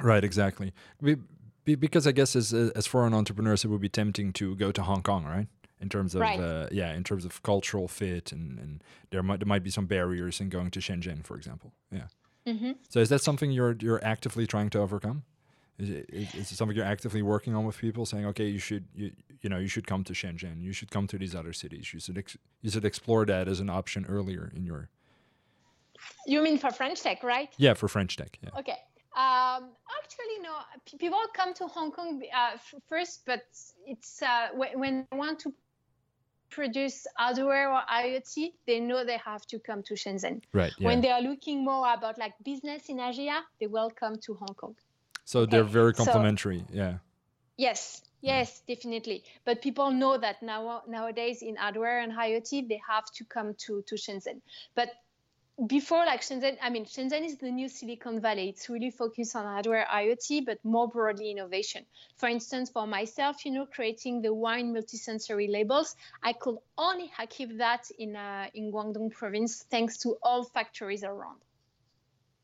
Right, 0.02 0.24
exactly. 0.24 0.74
Because 1.66 2.06
I 2.08 2.12
guess 2.12 2.36
as 2.36 2.54
as 2.54 2.88
foreign 2.88 3.14
entrepreneurs, 3.14 3.64
it 3.64 3.70
would 3.70 3.82
be 3.82 3.90
tempting 3.90 4.34
to 4.34 4.56
go 4.56 4.72
to 4.72 4.84
Hong 4.84 5.02
Kong, 5.02 5.26
right? 5.26 5.48
In 5.80 5.90
terms 5.90 6.16
of 6.16 6.22
right. 6.22 6.40
uh, 6.40 6.68
yeah, 6.72 6.94
in 6.94 7.04
terms 7.04 7.26
of 7.26 7.44
cultural 7.44 7.88
fit, 7.88 8.32
and, 8.32 8.58
and 8.60 8.84
there 9.12 9.24
might 9.24 9.40
there 9.40 9.48
might 9.48 9.64
be 9.64 9.70
some 9.70 9.86
barriers 9.86 10.40
in 10.40 10.50
going 10.50 10.72
to 10.72 10.80
Shenzhen, 10.80 11.24
for 11.24 11.36
example. 11.36 11.74
Yeah. 11.92 12.08
Mm-hmm. 12.48 12.72
So 12.90 13.00
is 13.00 13.10
that 13.10 13.22
something 13.22 13.52
you're 13.52 13.76
you're 13.80 14.04
actively 14.04 14.46
trying 14.48 14.70
to 14.72 14.80
overcome? 14.80 15.24
Is 15.80 15.90
it, 15.90 16.10
is 16.10 16.52
it 16.52 16.56
something 16.56 16.78
you're 16.78 16.86
actively 16.86 17.22
working 17.22 17.56
on 17.56 17.66
with 17.66 17.78
people, 17.78 18.06
saying, 18.06 18.26
okay, 18.28 18.48
you 18.48 18.60
should 18.60 18.86
you 18.94 19.12
you 19.42 19.50
know 19.50 19.58
you 19.58 19.68
should 19.68 19.88
come 19.88 20.04
to 20.04 20.14
Shenzhen, 20.14 20.62
you 20.62 20.74
should 20.74 20.92
come 20.92 21.08
to 21.08 21.18
these 21.18 21.34
other 21.36 21.54
cities, 21.54 21.94
you 21.94 22.00
should 22.00 22.18
ex- 22.18 22.38
you 22.62 22.70
should 22.70 22.86
explore 22.86 23.26
that 23.26 23.48
as 23.48 23.60
an 23.60 23.70
option 23.70 24.06
earlier 24.08 24.52
in 24.56 24.66
your. 24.66 24.90
You 26.28 26.44
mean 26.44 26.58
for 26.58 26.72
French 26.72 27.02
Tech, 27.02 27.24
right? 27.24 27.50
Yeah, 27.58 27.74
for 27.74 27.88
French 27.88 28.18
Tech. 28.18 28.38
Yeah. 28.44 28.60
Okay. 28.60 28.78
Um, 29.16 29.70
actually, 30.02 30.40
no. 30.42 30.56
People 31.00 31.20
come 31.36 31.54
to 31.56 31.68
Hong 31.68 31.92
Kong 31.92 32.22
uh, 32.36 32.58
first, 32.90 33.24
but 33.26 33.44
it's 33.86 34.22
uh, 34.22 34.48
when, 34.56 34.80
when 34.80 35.08
they 35.12 35.18
want 35.18 35.40
to 35.40 35.54
produce 36.50 37.06
hardware 37.16 37.72
or 37.72 37.82
IoT, 37.92 38.54
they 38.66 38.80
know 38.80 39.06
they 39.06 39.18
have 39.18 39.46
to 39.48 39.60
come 39.60 39.84
to 39.84 39.94
Shenzhen. 39.94 40.42
Right. 40.52 40.74
Yeah. 40.78 40.88
When 40.88 41.02
they 41.02 41.12
are 41.12 41.22
looking 41.22 41.64
more 41.64 41.94
about 41.94 42.18
like 42.18 42.34
business 42.44 42.90
in 42.90 43.00
Asia, 43.00 43.42
they 43.60 43.68
will 43.68 43.92
come 43.92 44.18
to 44.26 44.34
Hong 44.36 44.56
Kong. 44.56 44.76
So 45.26 45.46
they're 45.46 45.64
very 45.64 45.94
complementary. 45.94 46.60
So, 46.70 46.74
yeah. 46.74 46.98
Yes. 47.58 48.02
Yes, 48.24 48.62
definitely. 48.66 49.24
But 49.44 49.62
people 49.62 49.92
know 49.92 50.18
that 50.18 50.42
now 50.42 50.84
nowadays 50.88 51.42
in 51.42 51.58
hardware 51.58 52.00
and 52.00 52.14
IoT, 52.14 52.70
they 52.70 52.80
have 52.88 53.04
to 53.16 53.26
come 53.26 53.54
to 53.66 53.84
to 53.88 53.96
Shenzhen. 53.96 54.40
But 54.76 54.90
before 55.68 56.06
like 56.06 56.22
Shenzhen, 56.22 56.58
I 56.62 56.70
mean, 56.70 56.86
Shenzhen 56.86 57.24
is 57.24 57.38
the 57.38 57.52
new 57.52 57.70
Silicon 57.70 58.20
Valley. 58.20 58.50
It's 58.50 58.70
really 58.70 58.90
focused 58.90 59.36
on 59.36 59.46
hardware 59.46 59.86
IoT, 59.92 60.46
but 60.46 60.58
more 60.64 60.88
broadly 60.88 61.30
innovation. 61.32 61.86
For 62.18 62.28
instance, 62.28 62.70
for 62.72 62.88
myself, 62.88 63.46
you 63.46 63.52
know, 63.52 63.68
creating 63.68 64.22
the 64.22 64.34
wine 64.34 64.74
multisensory 64.74 65.52
labels, 65.52 65.96
I 66.24 66.34
could 66.34 66.58
only 66.78 67.12
achieve 67.20 67.58
that 67.60 67.90
in 68.00 68.16
uh, 68.16 68.48
in 68.54 68.72
Guangdong 68.72 69.12
province 69.12 69.64
thanks 69.70 69.98
to 70.00 70.18
all 70.24 70.44
factories 70.44 71.04
around. 71.04 71.40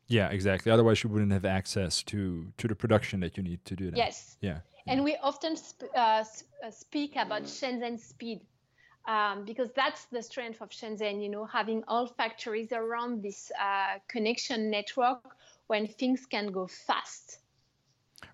Yeah, 0.06 0.28
exactly. 0.28 0.72
Otherwise, 0.72 1.02
you 1.02 1.10
wouldn't 1.10 1.32
have 1.32 1.44
access 1.44 2.02
to 2.04 2.52
to 2.58 2.68
the 2.68 2.74
production 2.76 3.20
that 3.20 3.36
you 3.36 3.42
need 3.42 3.64
to 3.64 3.74
do 3.74 3.90
that. 3.90 3.96
Yes. 3.96 4.36
Yeah. 4.40 4.60
And 4.86 5.04
we 5.04 5.16
often 5.16 5.56
sp- 5.58 5.92
uh, 5.94 6.24
uh 6.64 6.70
speak 6.70 7.16
about 7.16 7.42
Shenzhen 7.42 7.98
speed 7.98 8.40
um, 9.10 9.44
because 9.44 9.70
that's 9.74 10.04
the 10.04 10.22
strength 10.22 10.62
of 10.62 10.70
Shenzhen, 10.70 11.20
you 11.20 11.28
know, 11.28 11.44
having 11.44 11.82
all 11.88 12.06
factories 12.06 12.70
around 12.70 13.22
this 13.22 13.50
uh, 13.60 13.98
connection 14.06 14.70
network 14.70 15.36
when 15.66 15.88
things 15.88 16.26
can 16.26 16.52
go 16.52 16.68
fast. 16.68 17.38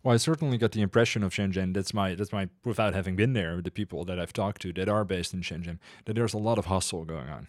Well, 0.02 0.12
I 0.12 0.18
certainly 0.18 0.58
got 0.58 0.72
the 0.72 0.82
impression 0.82 1.22
of 1.22 1.32
Shenzhen. 1.32 1.72
That's 1.72 1.94
my 1.94 2.14
that's 2.14 2.32
my 2.32 2.48
without 2.64 2.92
having 2.92 3.16
been 3.16 3.32
there. 3.32 3.62
The 3.62 3.70
people 3.70 4.04
that 4.04 4.20
I've 4.20 4.34
talked 4.34 4.60
to 4.62 4.72
that 4.74 4.88
are 4.88 5.04
based 5.04 5.32
in 5.32 5.40
Shenzhen, 5.40 5.78
that 6.04 6.14
there's 6.14 6.34
a 6.34 6.38
lot 6.48 6.58
of 6.58 6.66
hustle 6.66 7.04
going 7.06 7.30
on. 7.30 7.48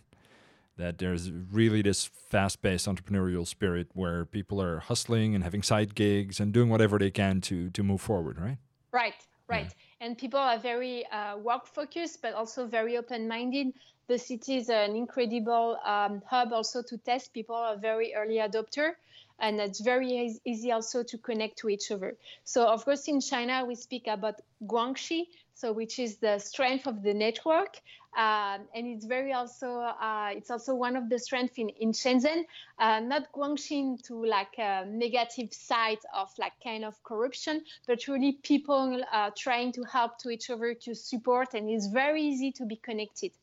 That 0.77 0.99
there's 0.99 1.31
really 1.31 1.81
this 1.81 2.05
fast-paced 2.05 2.87
entrepreneurial 2.87 3.45
spirit 3.45 3.87
where 3.93 4.25
people 4.25 4.61
are 4.61 4.79
hustling 4.79 5.35
and 5.35 5.43
having 5.43 5.63
side 5.63 5.95
gigs 5.95 6.39
and 6.39 6.53
doing 6.53 6.69
whatever 6.69 6.97
they 6.97 7.11
can 7.11 7.41
to 7.41 7.69
to 7.71 7.83
move 7.83 7.99
forward. 7.99 8.39
Right. 8.39 8.59
Right. 8.91 9.19
Right. 9.49 9.65
Yeah 9.65 9.86
and 9.99 10.17
people 10.17 10.39
are 10.39 10.59
very 10.59 11.05
uh, 11.07 11.37
work 11.37 11.67
focused 11.67 12.21
but 12.21 12.33
also 12.33 12.65
very 12.67 12.97
open 12.97 13.27
minded 13.27 13.73
the 14.07 14.17
city 14.17 14.55
is 14.55 14.69
an 14.69 14.95
incredible 14.95 15.77
um, 15.83 16.21
hub 16.25 16.53
also 16.53 16.81
to 16.81 16.97
test. 16.97 17.33
People 17.33 17.55
are 17.55 17.75
very 17.75 18.13
early 18.15 18.35
adopter 18.35 18.93
and 19.39 19.59
it's 19.59 19.81
very 19.81 20.39
easy 20.45 20.71
also 20.71 21.03
to 21.03 21.17
connect 21.17 21.57
to 21.59 21.69
each 21.69 21.91
other. 21.91 22.15
So 22.45 22.67
of 22.67 22.85
course 22.85 23.07
in 23.07 23.19
china 23.19 23.65
we 23.65 23.75
speak 23.75 24.07
about 24.07 24.35
guanxi 24.65 25.27
so 25.59 25.71
which 25.71 25.99
is 25.99 26.17
the 26.17 26.37
strength 26.39 26.85
of 26.87 27.01
the 27.03 27.13
network 27.13 27.81
um, 28.17 28.61
and 28.73 28.87
it's 28.87 29.05
very 29.05 29.31
also 29.31 29.69
uh, 29.79 30.29
it's 30.31 30.49
also 30.49 30.73
one 30.73 30.95
of 30.95 31.07
the 31.07 31.19
strengths 31.19 31.59
in, 31.59 31.69
in 31.69 31.91
Shenzhen, 31.91 32.45
uh, 32.79 32.99
not 32.99 33.31
Guangxin 33.31 34.01
to 34.07 34.25
like 34.25 34.57
a 34.57 34.85
negative 34.87 35.53
side 35.53 35.99
of 36.15 36.29
like 36.39 36.53
kind 36.63 36.83
of 36.83 36.95
corruption, 37.03 37.61
but 37.85 38.07
really 38.07 38.39
people 38.41 39.03
uh, 39.13 39.29
trying 39.37 39.71
to 39.73 39.83
help 39.83 40.17
to 40.19 40.31
each 40.31 40.49
other 40.49 40.73
to 40.73 40.95
support, 40.95 41.53
and 41.53 41.69
it's 41.69 41.85
very 41.85 42.23
easy 42.23 42.51
to 42.53 42.65
be 42.65 42.77
connected. 42.77 43.33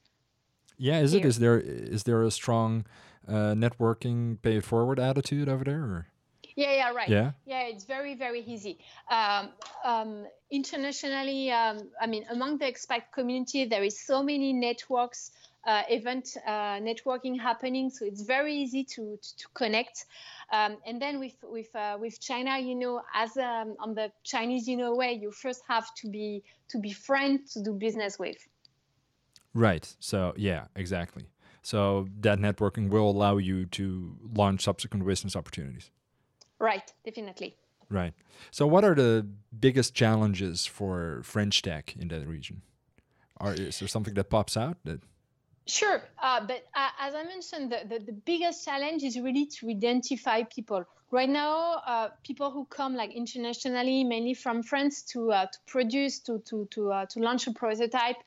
Yeah, 0.76 0.98
is 0.98 1.12
here. 1.12 1.20
it? 1.20 1.26
Is 1.26 1.38
there 1.38 1.60
is 1.60 2.02
there 2.02 2.24
a 2.24 2.32
strong 2.32 2.84
uh, 3.28 3.54
networking 3.54 4.42
pay 4.42 4.58
forward 4.58 4.98
attitude 4.98 5.48
over 5.48 5.62
there? 5.62 5.82
Or? 5.82 6.06
Yeah, 6.56 6.72
yeah, 6.72 6.90
right. 6.92 7.08
Yeah, 7.08 7.32
yeah, 7.46 7.62
it's 7.62 7.84
very, 7.84 8.14
very 8.14 8.40
easy. 8.40 8.78
Um, 9.10 9.48
um, 9.84 10.26
internationally, 10.50 11.50
um, 11.50 11.88
I 12.00 12.06
mean, 12.06 12.24
among 12.30 12.58
the 12.58 12.66
expat 12.66 13.10
community, 13.12 13.64
there 13.64 13.82
is 13.82 13.98
so 13.98 14.22
many 14.22 14.52
networks, 14.52 15.32
uh, 15.66 15.82
event 15.88 16.36
uh, 16.46 16.78
networking 16.78 17.40
happening, 17.40 17.90
so 17.90 18.04
it's 18.04 18.22
very 18.22 18.54
easy 18.54 18.84
to 18.84 19.18
to, 19.20 19.36
to 19.36 19.48
connect. 19.54 20.04
Um, 20.52 20.76
and 20.86 21.02
then 21.02 21.18
with 21.18 21.34
with 21.42 21.74
uh, 21.74 21.96
with 21.98 22.20
China, 22.20 22.58
you 22.58 22.76
know, 22.76 23.02
as 23.14 23.36
um, 23.36 23.74
on 23.80 23.94
the 23.94 24.12
Chinese, 24.22 24.68
you 24.68 24.76
know, 24.76 24.94
way, 24.94 25.12
you 25.12 25.32
first 25.32 25.62
have 25.66 25.92
to 25.96 26.08
be 26.08 26.44
to 26.68 26.78
be 26.78 26.92
friends 26.92 27.54
to 27.54 27.62
do 27.62 27.72
business 27.72 28.18
with. 28.18 28.36
Right. 29.54 29.92
So 29.98 30.34
yeah, 30.36 30.66
exactly. 30.76 31.24
So 31.62 32.06
that 32.20 32.38
networking 32.38 32.90
will 32.90 33.10
allow 33.10 33.38
you 33.38 33.64
to 33.66 34.16
launch 34.34 34.64
subsequent 34.64 35.06
business 35.06 35.34
opportunities. 35.34 35.90
Right, 36.64 36.90
definitely. 37.04 37.56
Right. 37.90 38.14
So, 38.50 38.66
what 38.66 38.84
are 38.84 38.94
the 38.94 39.26
biggest 39.60 39.94
challenges 39.94 40.64
for 40.64 41.20
French 41.22 41.60
tech 41.60 41.94
in 42.00 42.08
that 42.08 42.26
region? 42.26 42.62
Are 43.36 43.52
is 43.52 43.78
there 43.80 43.88
something 43.88 44.14
that 44.14 44.30
pops 44.30 44.56
out 44.56 44.78
that? 44.84 45.00
Sure, 45.66 46.02
uh, 46.22 46.40
but 46.46 46.62
uh, 46.74 46.88
as 47.00 47.14
I 47.14 47.24
mentioned, 47.24 47.72
the, 47.72 47.80
the, 47.88 47.98
the, 48.04 48.12
biggest 48.12 48.66
challenge 48.66 49.02
is 49.02 49.18
really 49.18 49.46
to 49.46 49.70
identify 49.70 50.42
people. 50.42 50.84
Right 51.10 51.28
now, 51.28 51.82
uh, 51.86 52.08
people 52.22 52.50
who 52.50 52.64
come 52.66 52.94
like 52.94 53.12
internationally, 53.12 54.04
mainly 54.04 54.34
from 54.34 54.62
France, 54.62 55.02
to 55.12 55.32
uh, 55.32 55.46
to 55.46 55.58
produce 55.66 56.20
to 56.20 56.38
to 56.48 56.66
to 56.70 56.92
uh, 56.92 57.06
to 57.06 57.20
launch 57.20 57.46
a 57.46 57.52
prototype 57.52 58.20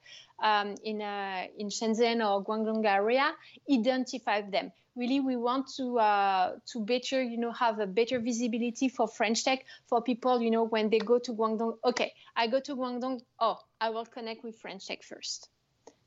um, 0.44 0.76
in 0.84 1.02
uh, 1.02 1.46
in 1.58 1.70
Shenzhen 1.70 2.18
or 2.28 2.44
Guangdong 2.44 2.86
area, 2.86 3.32
identify 3.72 4.42
them 4.42 4.72
really 4.98 5.20
we 5.20 5.36
want 5.36 5.68
to 5.78 6.00
uh, 6.00 6.56
to 6.66 6.80
better 6.80 7.22
you 7.22 7.38
know 7.38 7.52
have 7.52 7.80
a 7.80 7.88
better 7.88 8.20
visibility 8.20 8.90
for 8.90 9.08
french 9.08 9.44
tech 9.44 9.66
for 9.88 10.02
people 10.02 10.42
you 10.42 10.52
know 10.52 10.64
when 10.64 10.90
they 10.90 11.00
go 11.00 11.20
to 11.20 11.34
guangdong. 11.34 11.78
Okay 11.86 12.14
i 12.36 12.48
go 12.48 12.60
to 12.60 12.76
guangdong. 12.76 13.22
Oh 13.40 13.60
i 13.80 13.90
will 13.90 14.06
connect 14.06 14.44
with 14.44 14.58
french 14.58 14.88
tech 14.88 15.04
first. 15.04 15.50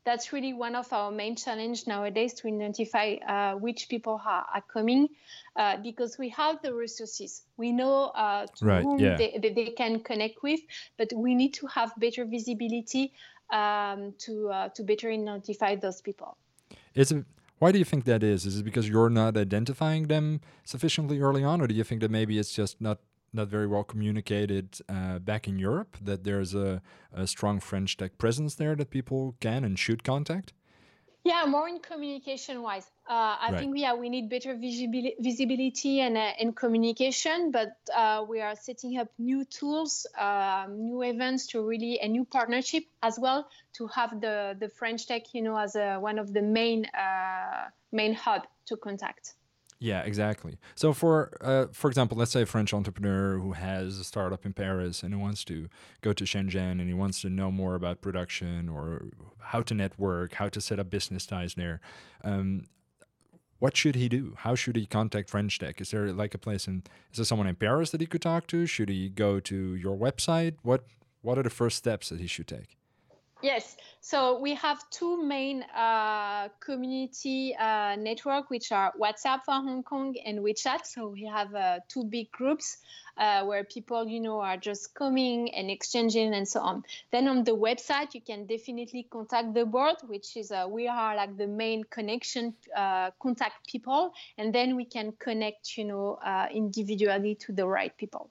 That's 0.03 0.33
really 0.33 0.53
one 0.53 0.75
of 0.75 0.91
our 0.93 1.11
main 1.11 1.35
challenge 1.35 1.85
nowadays 1.85 2.33
to 2.41 2.47
identify 2.47 3.17
uh, 3.27 3.53
which 3.53 3.87
people 3.87 4.19
are, 4.25 4.45
are 4.51 4.63
coming 4.73 5.09
uh, 5.55 5.77
because 5.77 6.17
we 6.17 6.29
have 6.29 6.59
the 6.63 6.73
resources. 6.73 7.43
We 7.55 7.71
know 7.71 8.05
uh, 8.05 8.47
to 8.47 8.65
right, 8.65 8.83
whom 8.83 8.97
yeah. 8.97 9.15
they, 9.15 9.37
they, 9.37 9.65
can 9.77 9.99
connect 9.99 10.41
with 10.41 10.59
but 10.97 11.13
we 11.15 11.35
need 11.35 11.53
to 11.55 11.67
have 11.67 11.93
better 11.97 12.25
visibility 12.25 13.13
um, 13.53 14.15
to 14.19 14.49
uh, 14.49 14.69
to 14.69 14.83
better 14.83 15.11
identify 15.11 15.75
those 15.75 16.01
people. 16.01 16.35
It's 16.95 17.11
a 17.11 17.23
why 17.61 17.71
do 17.71 17.77
you 17.77 17.85
think 17.85 18.05
that 18.05 18.23
is? 18.23 18.47
Is 18.47 18.57
it 18.57 18.65
because 18.65 18.89
you're 18.89 19.11
not 19.11 19.37
identifying 19.37 20.07
them 20.07 20.41
sufficiently 20.63 21.19
early 21.19 21.43
on, 21.43 21.61
or 21.61 21.67
do 21.67 21.75
you 21.75 21.83
think 21.83 22.01
that 22.01 22.09
maybe 22.09 22.39
it's 22.39 22.51
just 22.51 22.81
not 22.81 22.97
not 23.33 23.49
very 23.49 23.67
well 23.67 23.83
communicated 23.83 24.79
uh, 24.89 25.19
back 25.19 25.47
in 25.47 25.59
Europe 25.59 25.95
that 26.01 26.23
there's 26.23 26.55
a, 26.55 26.81
a 27.13 27.27
strong 27.27 27.59
French 27.59 27.97
tech 27.97 28.17
presence 28.17 28.55
there 28.55 28.75
that 28.75 28.89
people 28.89 29.35
can 29.39 29.63
and 29.63 29.77
should 29.77 30.03
contact? 30.03 30.53
Yeah, 31.23 31.45
more 31.45 31.69
in 31.69 31.79
communication 31.79 32.63
wise. 32.63 32.89
Uh, 33.07 33.37
I 33.39 33.49
right. 33.51 33.59
think 33.59 33.77
yeah, 33.77 33.93
we 33.93 34.09
need 34.09 34.27
better 34.27 34.55
visibility, 34.55 35.15
visibility 35.19 35.99
and, 35.99 36.17
uh, 36.17 36.31
and 36.39 36.55
communication, 36.55 37.51
but 37.51 37.77
uh, 37.95 38.25
we 38.27 38.41
are 38.41 38.55
setting 38.55 38.97
up 38.97 39.07
new 39.19 39.45
tools, 39.45 40.07
um, 40.17 40.83
new 40.83 41.03
events 41.03 41.45
to 41.47 41.61
really, 41.61 41.99
a 42.01 42.07
new 42.07 42.25
partnership 42.25 42.85
as 43.03 43.19
well 43.19 43.47
to 43.73 43.85
have 43.87 44.19
the, 44.19 44.57
the 44.59 44.69
French 44.69 45.05
Tech, 45.07 45.33
you 45.33 45.43
know, 45.43 45.57
as 45.57 45.75
a, 45.75 45.97
one 45.97 46.17
of 46.17 46.33
the 46.33 46.41
main, 46.41 46.85
uh, 46.85 47.69
main 47.91 48.15
hub 48.15 48.47
to 48.65 48.75
contact. 48.77 49.35
Yeah, 49.83 50.03
exactly. 50.03 50.59
So 50.75 50.93
for 50.93 51.35
uh, 51.41 51.65
for 51.73 51.89
example, 51.89 52.15
let's 52.15 52.29
say 52.29 52.43
a 52.43 52.45
French 52.45 52.71
entrepreneur 52.71 53.39
who 53.39 53.53
has 53.53 53.97
a 53.97 54.03
startup 54.03 54.45
in 54.45 54.53
Paris 54.53 55.01
and 55.01 55.11
he 55.11 55.19
wants 55.19 55.43
to 55.45 55.69
go 56.01 56.13
to 56.13 56.23
Shenzhen 56.23 56.73
and 56.79 56.87
he 56.87 56.93
wants 56.93 57.19
to 57.21 57.31
know 57.31 57.49
more 57.49 57.73
about 57.73 57.99
production 57.99 58.69
or 58.69 59.07
how 59.39 59.63
to 59.63 59.73
network, 59.73 60.35
how 60.35 60.49
to 60.49 60.61
set 60.61 60.79
up 60.79 60.91
business 60.91 61.25
ties 61.25 61.55
there. 61.55 61.81
Um, 62.23 62.67
what 63.57 63.75
should 63.75 63.95
he 63.95 64.07
do? 64.07 64.35
How 64.37 64.53
should 64.53 64.75
he 64.75 64.85
contact 64.85 65.31
French 65.31 65.57
Tech? 65.57 65.81
Is 65.81 65.89
there 65.89 66.13
like 66.13 66.35
a 66.35 66.37
place 66.37 66.67
in? 66.67 66.83
Is 67.11 67.17
there 67.17 67.25
someone 67.25 67.47
in 67.47 67.55
Paris 67.55 67.89
that 67.89 68.01
he 68.01 68.07
could 68.07 68.21
talk 68.21 68.45
to? 68.47 68.67
Should 68.67 68.89
he 68.89 69.09
go 69.09 69.39
to 69.39 69.75
your 69.75 69.97
website? 69.97 70.57
What 70.61 70.85
What 71.23 71.39
are 71.39 71.43
the 71.43 71.49
first 71.49 71.77
steps 71.77 72.09
that 72.09 72.19
he 72.19 72.27
should 72.27 72.47
take? 72.47 72.77
Yes. 73.41 73.75
So 74.01 74.39
we 74.39 74.53
have 74.55 74.77
two 74.91 75.23
main 75.23 75.63
uh, 75.75 76.49
community 76.59 77.55
uh, 77.55 77.95
network, 77.95 78.51
which 78.51 78.71
are 78.71 78.93
WhatsApp 78.99 79.45
for 79.45 79.53
Hong 79.53 79.81
Kong 79.83 80.15
and 80.23 80.39
WeChat. 80.39 80.85
So 80.85 81.07
we 81.07 81.25
have 81.25 81.53
uh, 81.55 81.79
two 81.87 82.03
big 82.03 82.31
groups 82.31 82.77
uh, 83.17 83.43
where 83.45 83.63
people, 83.63 84.07
you 84.07 84.19
know, 84.19 84.41
are 84.41 84.57
just 84.57 84.93
coming 84.93 85.53
and 85.55 85.71
exchanging 85.71 86.35
and 86.35 86.47
so 86.47 86.59
on. 86.61 86.83
Then 87.11 87.27
on 87.27 87.43
the 87.43 87.55
website, 87.55 88.13
you 88.13 88.21
can 88.21 88.45
definitely 88.45 89.07
contact 89.09 89.55
the 89.55 89.65
board, 89.65 89.95
which 90.05 90.37
is 90.37 90.51
uh, 90.51 90.67
we 90.69 90.87
are 90.87 91.15
like 91.15 91.35
the 91.37 91.47
main 91.47 91.83
connection 91.83 92.53
uh, 92.75 93.09
contact 93.19 93.67
people, 93.67 94.13
and 94.37 94.53
then 94.53 94.75
we 94.75 94.85
can 94.85 95.13
connect, 95.19 95.77
you 95.77 95.85
know, 95.85 96.19
individually 96.53 97.35
to 97.35 97.53
the 97.53 97.65
right 97.65 97.95
people. 97.97 98.29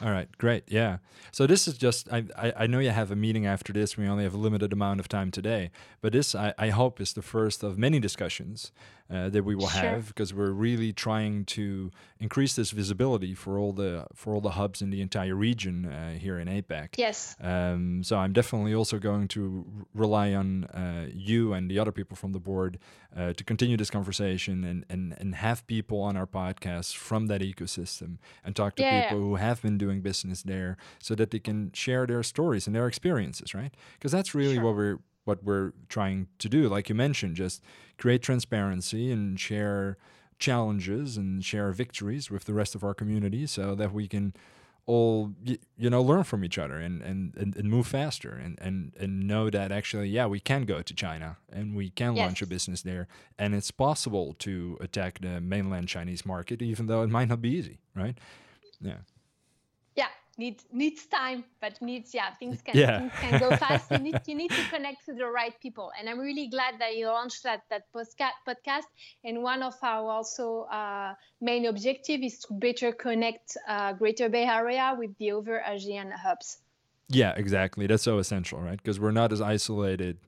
All 0.00 0.10
right, 0.10 0.28
great. 0.38 0.62
Yeah. 0.68 0.98
So 1.32 1.46
this 1.46 1.66
is 1.66 1.76
just, 1.76 2.12
I, 2.12 2.24
I, 2.36 2.52
I, 2.56 2.66
know 2.68 2.78
you 2.78 2.90
have 2.90 3.10
a 3.10 3.16
meeting 3.16 3.46
after 3.46 3.72
this. 3.72 3.96
We 3.96 4.06
only 4.06 4.22
have 4.22 4.34
a 4.34 4.38
limited 4.38 4.72
amount 4.72 5.00
of 5.00 5.08
time 5.08 5.32
today, 5.32 5.72
but 6.00 6.12
this, 6.12 6.36
I, 6.36 6.54
I 6.56 6.68
hope, 6.70 7.00
is 7.00 7.14
the 7.14 7.22
first 7.22 7.64
of 7.64 7.78
many 7.78 7.98
discussions 7.98 8.70
uh, 9.10 9.28
that 9.30 9.42
we 9.44 9.54
will 9.54 9.68
sure. 9.68 9.80
have 9.80 10.08
because 10.08 10.34
we're 10.34 10.50
really 10.50 10.92
trying 10.92 11.44
to 11.46 11.90
increase 12.20 12.54
this 12.54 12.70
visibility 12.72 13.34
for 13.34 13.58
all 13.58 13.72
the 13.72 14.06
for 14.14 14.34
all 14.34 14.40
the 14.40 14.50
hubs 14.50 14.82
in 14.82 14.90
the 14.90 15.00
entire 15.00 15.34
region 15.34 15.86
uh, 15.86 16.12
here 16.12 16.38
in 16.38 16.48
APAC. 16.48 16.88
Yes. 16.96 17.36
Um, 17.40 18.02
so 18.04 18.18
I'm 18.18 18.32
definitely 18.32 18.74
also 18.74 18.98
going 18.98 19.28
to 19.28 19.64
rely 19.94 20.34
on 20.34 20.64
uh, 20.64 21.08
you 21.12 21.52
and 21.54 21.70
the 21.70 21.78
other 21.78 21.92
people 21.92 22.16
from 22.16 22.32
the 22.32 22.38
board 22.38 22.78
uh, 23.16 23.32
to 23.32 23.44
continue 23.44 23.76
this 23.76 23.90
conversation 23.90 24.64
and, 24.64 24.84
and 24.90 25.16
and 25.18 25.34
have 25.36 25.66
people 25.66 26.00
on 26.00 26.16
our 26.16 26.26
podcast 26.26 26.96
from 26.96 27.28
that 27.28 27.40
ecosystem 27.40 28.18
and 28.44 28.54
talk 28.54 28.76
to 28.76 28.82
yeah, 28.82 29.04
people 29.04 29.18
who 29.18 29.36
have 29.36 29.62
been 29.62 29.78
doing 29.78 30.02
business 30.02 30.42
there 30.42 30.76
so 30.98 31.14
that 31.14 31.30
they 31.30 31.38
can 31.38 31.72
share 31.72 32.06
their 32.06 32.22
stories 32.22 32.66
and 32.66 32.76
their 32.76 32.86
experiences, 32.86 33.54
right? 33.54 33.72
Because 33.94 34.12
that's 34.12 34.34
really 34.34 34.56
sure. 34.56 34.64
what 34.64 34.74
we're 34.74 34.98
what 35.28 35.44
we're 35.44 35.72
trying 35.88 36.26
to 36.38 36.48
do. 36.48 36.68
Like 36.68 36.88
you 36.88 36.94
mentioned, 36.94 37.36
just 37.36 37.62
create 37.98 38.22
transparency 38.22 39.12
and 39.12 39.38
share 39.38 39.98
challenges 40.38 41.16
and 41.16 41.44
share 41.44 41.70
victories 41.70 42.30
with 42.30 42.44
the 42.44 42.54
rest 42.54 42.74
of 42.74 42.82
our 42.82 42.94
community 42.94 43.46
so 43.46 43.74
that 43.74 43.92
we 43.92 44.08
can 44.08 44.32
all 44.86 45.34
you 45.44 45.90
know 45.90 46.00
learn 46.00 46.24
from 46.24 46.42
each 46.42 46.56
other 46.56 46.76
and 46.76 47.02
and, 47.02 47.36
and, 47.36 47.54
and 47.56 47.68
move 47.68 47.86
faster 47.86 48.30
and, 48.30 48.58
and 48.58 48.94
and 48.98 49.26
know 49.26 49.50
that 49.50 49.70
actually 49.70 50.08
yeah 50.08 50.24
we 50.24 50.40
can 50.40 50.62
go 50.64 50.80
to 50.80 50.94
china 50.94 51.36
and 51.52 51.76
we 51.76 51.90
can 51.90 52.16
yes. 52.16 52.22
launch 52.24 52.40
a 52.40 52.46
business 52.46 52.80
there 52.82 53.06
and 53.38 53.54
it's 53.54 53.70
possible 53.70 54.34
to 54.38 54.78
attack 54.80 55.18
the 55.20 55.42
mainland 55.42 55.88
chinese 55.88 56.24
market 56.24 56.62
even 56.62 56.86
though 56.86 57.02
it 57.02 57.10
might 57.10 57.28
not 57.28 57.42
be 57.42 57.50
easy 57.50 57.80
right 57.94 58.16
yeah 58.80 59.00
needs 60.38 60.64
needs 60.72 61.06
time, 61.06 61.44
but 61.60 61.80
needs 61.82 62.14
yeah 62.14 62.32
things 62.34 62.62
can 62.62 62.76
yeah. 62.76 63.00
things 63.00 63.12
can 63.20 63.40
go 63.40 63.56
fast. 63.56 63.90
you 63.90 63.98
need 63.98 64.20
you 64.26 64.34
need 64.34 64.50
to 64.50 64.64
connect 64.70 65.04
to 65.06 65.14
the 65.14 65.26
right 65.26 65.54
people, 65.60 65.90
and 65.98 66.08
I'm 66.08 66.18
really 66.18 66.48
glad 66.48 66.78
that 66.78 66.96
you 66.96 67.08
launched 67.08 67.42
that 67.42 67.62
that 67.70 67.82
podcast. 67.94 68.88
And 69.24 69.42
one 69.42 69.62
of 69.62 69.74
our 69.82 70.10
also 70.10 70.62
uh, 70.62 71.14
main 71.40 71.66
objective 71.66 72.22
is 72.22 72.38
to 72.40 72.54
better 72.54 72.92
connect 72.92 73.56
uh, 73.66 73.92
Greater 73.92 74.28
Bay 74.28 74.44
Area 74.44 74.94
with 74.96 75.16
the 75.18 75.32
other 75.32 75.62
Asian 75.66 76.10
hubs. 76.10 76.58
Yeah, 77.08 77.32
exactly. 77.36 77.86
That's 77.86 78.02
so 78.02 78.18
essential, 78.18 78.60
right? 78.60 78.76
Because 78.76 79.00
we're 79.00 79.12
not 79.12 79.32
as 79.32 79.40
isolated 79.40 80.18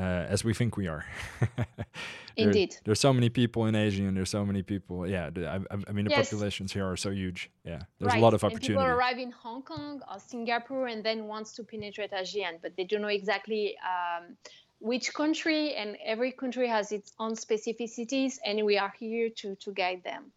uh, 0.00 0.26
as 0.28 0.42
we 0.44 0.54
think 0.54 0.76
we 0.76 0.86
are. 0.88 1.04
Indeed. 2.36 2.76
There's 2.84 3.00
so 3.00 3.12
many 3.12 3.28
people 3.28 3.66
in 3.66 3.74
Asia, 3.74 4.04
and 4.04 4.16
there's 4.16 4.30
so 4.30 4.46
many 4.46 4.62
people. 4.62 5.06
Yeah, 5.06 5.30
I, 5.36 5.60
I 5.88 5.92
mean 5.92 6.06
the 6.06 6.12
yes. 6.12 6.30
populations 6.30 6.72
here 6.72 6.86
are 6.90 6.96
so 6.96 7.10
huge. 7.10 7.50
Yeah, 7.64 7.82
there's 7.98 8.12
right. 8.12 8.18
a 8.18 8.22
lot 8.22 8.32
of 8.32 8.42
opportunity. 8.42 8.74
And 8.74 8.82
people 8.82 8.98
arrive 8.98 9.18
in 9.18 9.30
Hong 9.30 9.62
Kong 9.62 10.00
or 10.10 10.18
Singapore 10.18 10.86
and 10.86 11.04
then 11.04 11.26
wants 11.26 11.52
to 11.56 11.64
penetrate 11.64 12.12
ASEAN, 12.12 12.54
but 12.62 12.76
they 12.76 12.84
don't 12.84 13.02
know 13.02 13.08
exactly. 13.08 13.76
Um, 13.84 14.36
which 14.78 15.12
country 15.12 15.74
and 15.74 15.98
every 16.02 16.32
country 16.32 16.66
has 16.66 16.90
its 16.90 17.12
own 17.18 17.32
specificities 17.32 18.38
and 18.46 18.64
we 18.64 18.78
are 18.78 18.94
here 18.98 19.28
to 19.28 19.54
to 19.56 19.72
guide 19.72 20.02
them 20.04 20.32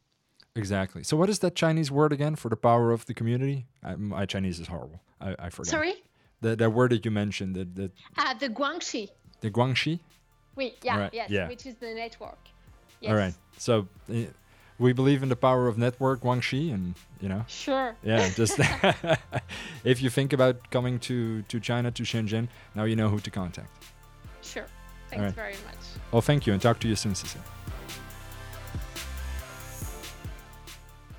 exactly 0.53 1.01
so 1.01 1.15
what 1.15 1.29
is 1.29 1.39
that 1.39 1.55
chinese 1.55 1.89
word 1.89 2.11
again 2.11 2.35
for 2.35 2.49
the 2.49 2.57
power 2.57 2.91
of 2.91 3.05
the 3.05 3.13
community 3.13 3.67
I, 3.81 3.95
my 3.95 4.25
chinese 4.25 4.59
is 4.59 4.67
horrible 4.67 5.01
i, 5.21 5.33
I 5.39 5.49
forgot 5.49 5.71
sorry 5.71 5.93
the, 6.41 6.57
that 6.57 6.71
word 6.71 6.91
that 6.91 7.05
you 7.05 7.11
mentioned 7.11 7.55
that, 7.55 7.73
that 7.75 7.91
uh, 8.17 8.33
the 8.33 8.49
guanxi 8.49 9.07
the 9.43 9.51
guanxi 9.51 9.99
Oui, 10.55 10.73
yeah, 10.81 10.99
right. 10.99 11.13
yes, 11.13 11.29
yeah. 11.29 11.47
which 11.47 11.65
is 11.65 11.75
the 11.75 11.93
network. 11.93 12.37
Yes. 13.01 13.11
All 13.11 13.17
right. 13.17 13.33
So 13.57 13.87
uh, 14.09 14.25
we 14.79 14.93
believe 14.93 15.23
in 15.23 15.29
the 15.29 15.35
power 15.35 15.67
of 15.67 15.77
network, 15.77 16.21
Guanxi, 16.21 16.73
and 16.73 16.95
you 17.21 17.29
know. 17.29 17.43
Sure. 17.47 17.95
Yeah, 18.03 18.29
just 18.35 18.59
if 19.83 20.01
you 20.01 20.09
think 20.09 20.33
about 20.33 20.69
coming 20.69 20.99
to 20.99 21.41
to 21.43 21.59
China 21.59 21.91
to 21.91 22.03
Shenzhen, 22.03 22.47
now 22.75 22.83
you 22.83 22.95
know 22.95 23.09
who 23.09 23.19
to 23.19 23.31
contact. 23.31 23.85
Sure. 24.41 24.65
Thanks 25.09 25.23
right. 25.23 25.33
very 25.33 25.57
much. 25.65 25.83
Well, 26.11 26.21
thank 26.21 26.47
you, 26.47 26.53
and 26.53 26.61
talk 26.61 26.79
to 26.79 26.87
you 26.87 26.95
soon, 26.95 27.15
Cecile. 27.15 27.41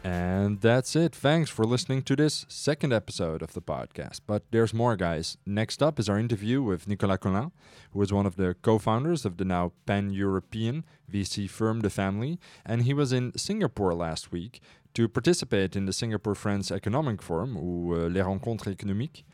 And 0.05 0.61
that's 0.61 0.95
it. 0.95 1.14
Thanks 1.14 1.49
for 1.49 1.64
listening 1.64 2.03
to 2.03 2.14
this 2.14 2.45
second 2.47 2.93
episode 2.93 3.40
of 3.40 3.55
the 3.55 3.62
podcast. 3.62 4.21
But 4.27 4.43
there's 4.51 4.75
more, 4.75 4.97
guys. 4.97 5.38
Next 5.47 5.83
up 5.83 5.99
is 5.99 6.11
our 6.11 6.19
interview 6.19 6.62
with 6.62 6.87
Nicolas 6.87 7.21
Colin, 7.23 7.53
who 7.93 8.03
is 8.03 8.12
one 8.12 8.27
of 8.27 8.37
the 8.37 8.55
co 8.61 8.79
founders 8.79 9.25
of 9.25 9.38
the 9.38 9.47
now 9.47 9.73
pan 9.87 10.11
European 10.11 10.85
VC 11.11 11.49
firm 11.49 11.81
The 11.81 11.88
Family. 11.88 12.38
And 12.67 12.83
he 12.83 12.93
was 12.93 13.14
in 13.14 13.33
Singapore 13.38 13.95
last 13.95 14.31
week 14.31 14.61
to 14.93 15.09
participate 15.09 15.75
in 15.75 15.87
the 15.87 15.93
Singapore 15.93 16.35
France 16.35 16.71
Economic 16.71 17.23
Forum, 17.23 17.57
ou 17.57 17.95
uh, 17.95 18.09
Les 18.11 18.21
Rencontres 18.21 18.75
Économiques, 18.75 19.25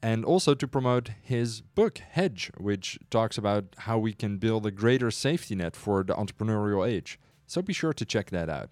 and 0.00 0.24
also 0.24 0.54
to 0.54 0.68
promote 0.68 1.10
his 1.20 1.62
book, 1.62 1.98
Hedge, 1.98 2.52
which 2.58 2.96
talks 3.10 3.36
about 3.36 3.64
how 3.78 3.98
we 3.98 4.12
can 4.12 4.38
build 4.38 4.66
a 4.66 4.70
greater 4.70 5.10
safety 5.10 5.56
net 5.56 5.74
for 5.74 6.04
the 6.04 6.14
entrepreneurial 6.14 6.86
age. 6.86 7.18
So 7.48 7.60
be 7.60 7.72
sure 7.72 7.92
to 7.92 8.04
check 8.04 8.30
that 8.30 8.48
out. 8.48 8.70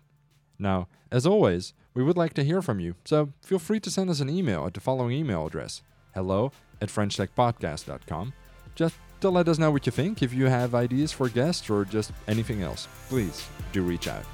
Now, 0.60 0.88
as 1.10 1.26
always, 1.26 1.72
we 1.94 2.04
would 2.04 2.16
like 2.16 2.34
to 2.34 2.44
hear 2.44 2.62
from 2.62 2.78
you, 2.78 2.94
so 3.04 3.32
feel 3.42 3.58
free 3.58 3.80
to 3.80 3.90
send 3.90 4.10
us 4.10 4.20
an 4.20 4.28
email 4.28 4.66
at 4.66 4.74
the 4.74 4.80
following 4.80 5.16
email 5.16 5.46
address 5.46 5.82
hello 6.14 6.52
at 6.80 6.88
FrenchTechPodcast.com. 6.88 8.32
Just 8.74 8.96
to 9.20 9.30
let 9.30 9.48
us 9.48 9.58
know 9.58 9.70
what 9.70 9.86
you 9.86 9.92
think. 9.92 10.22
If 10.22 10.32
you 10.32 10.46
have 10.46 10.74
ideas 10.74 11.12
for 11.12 11.28
guests 11.28 11.68
or 11.70 11.84
just 11.84 12.12
anything 12.26 12.62
else, 12.62 12.88
please 13.08 13.46
do 13.72 13.82
reach 13.82 14.08
out. 14.08 14.24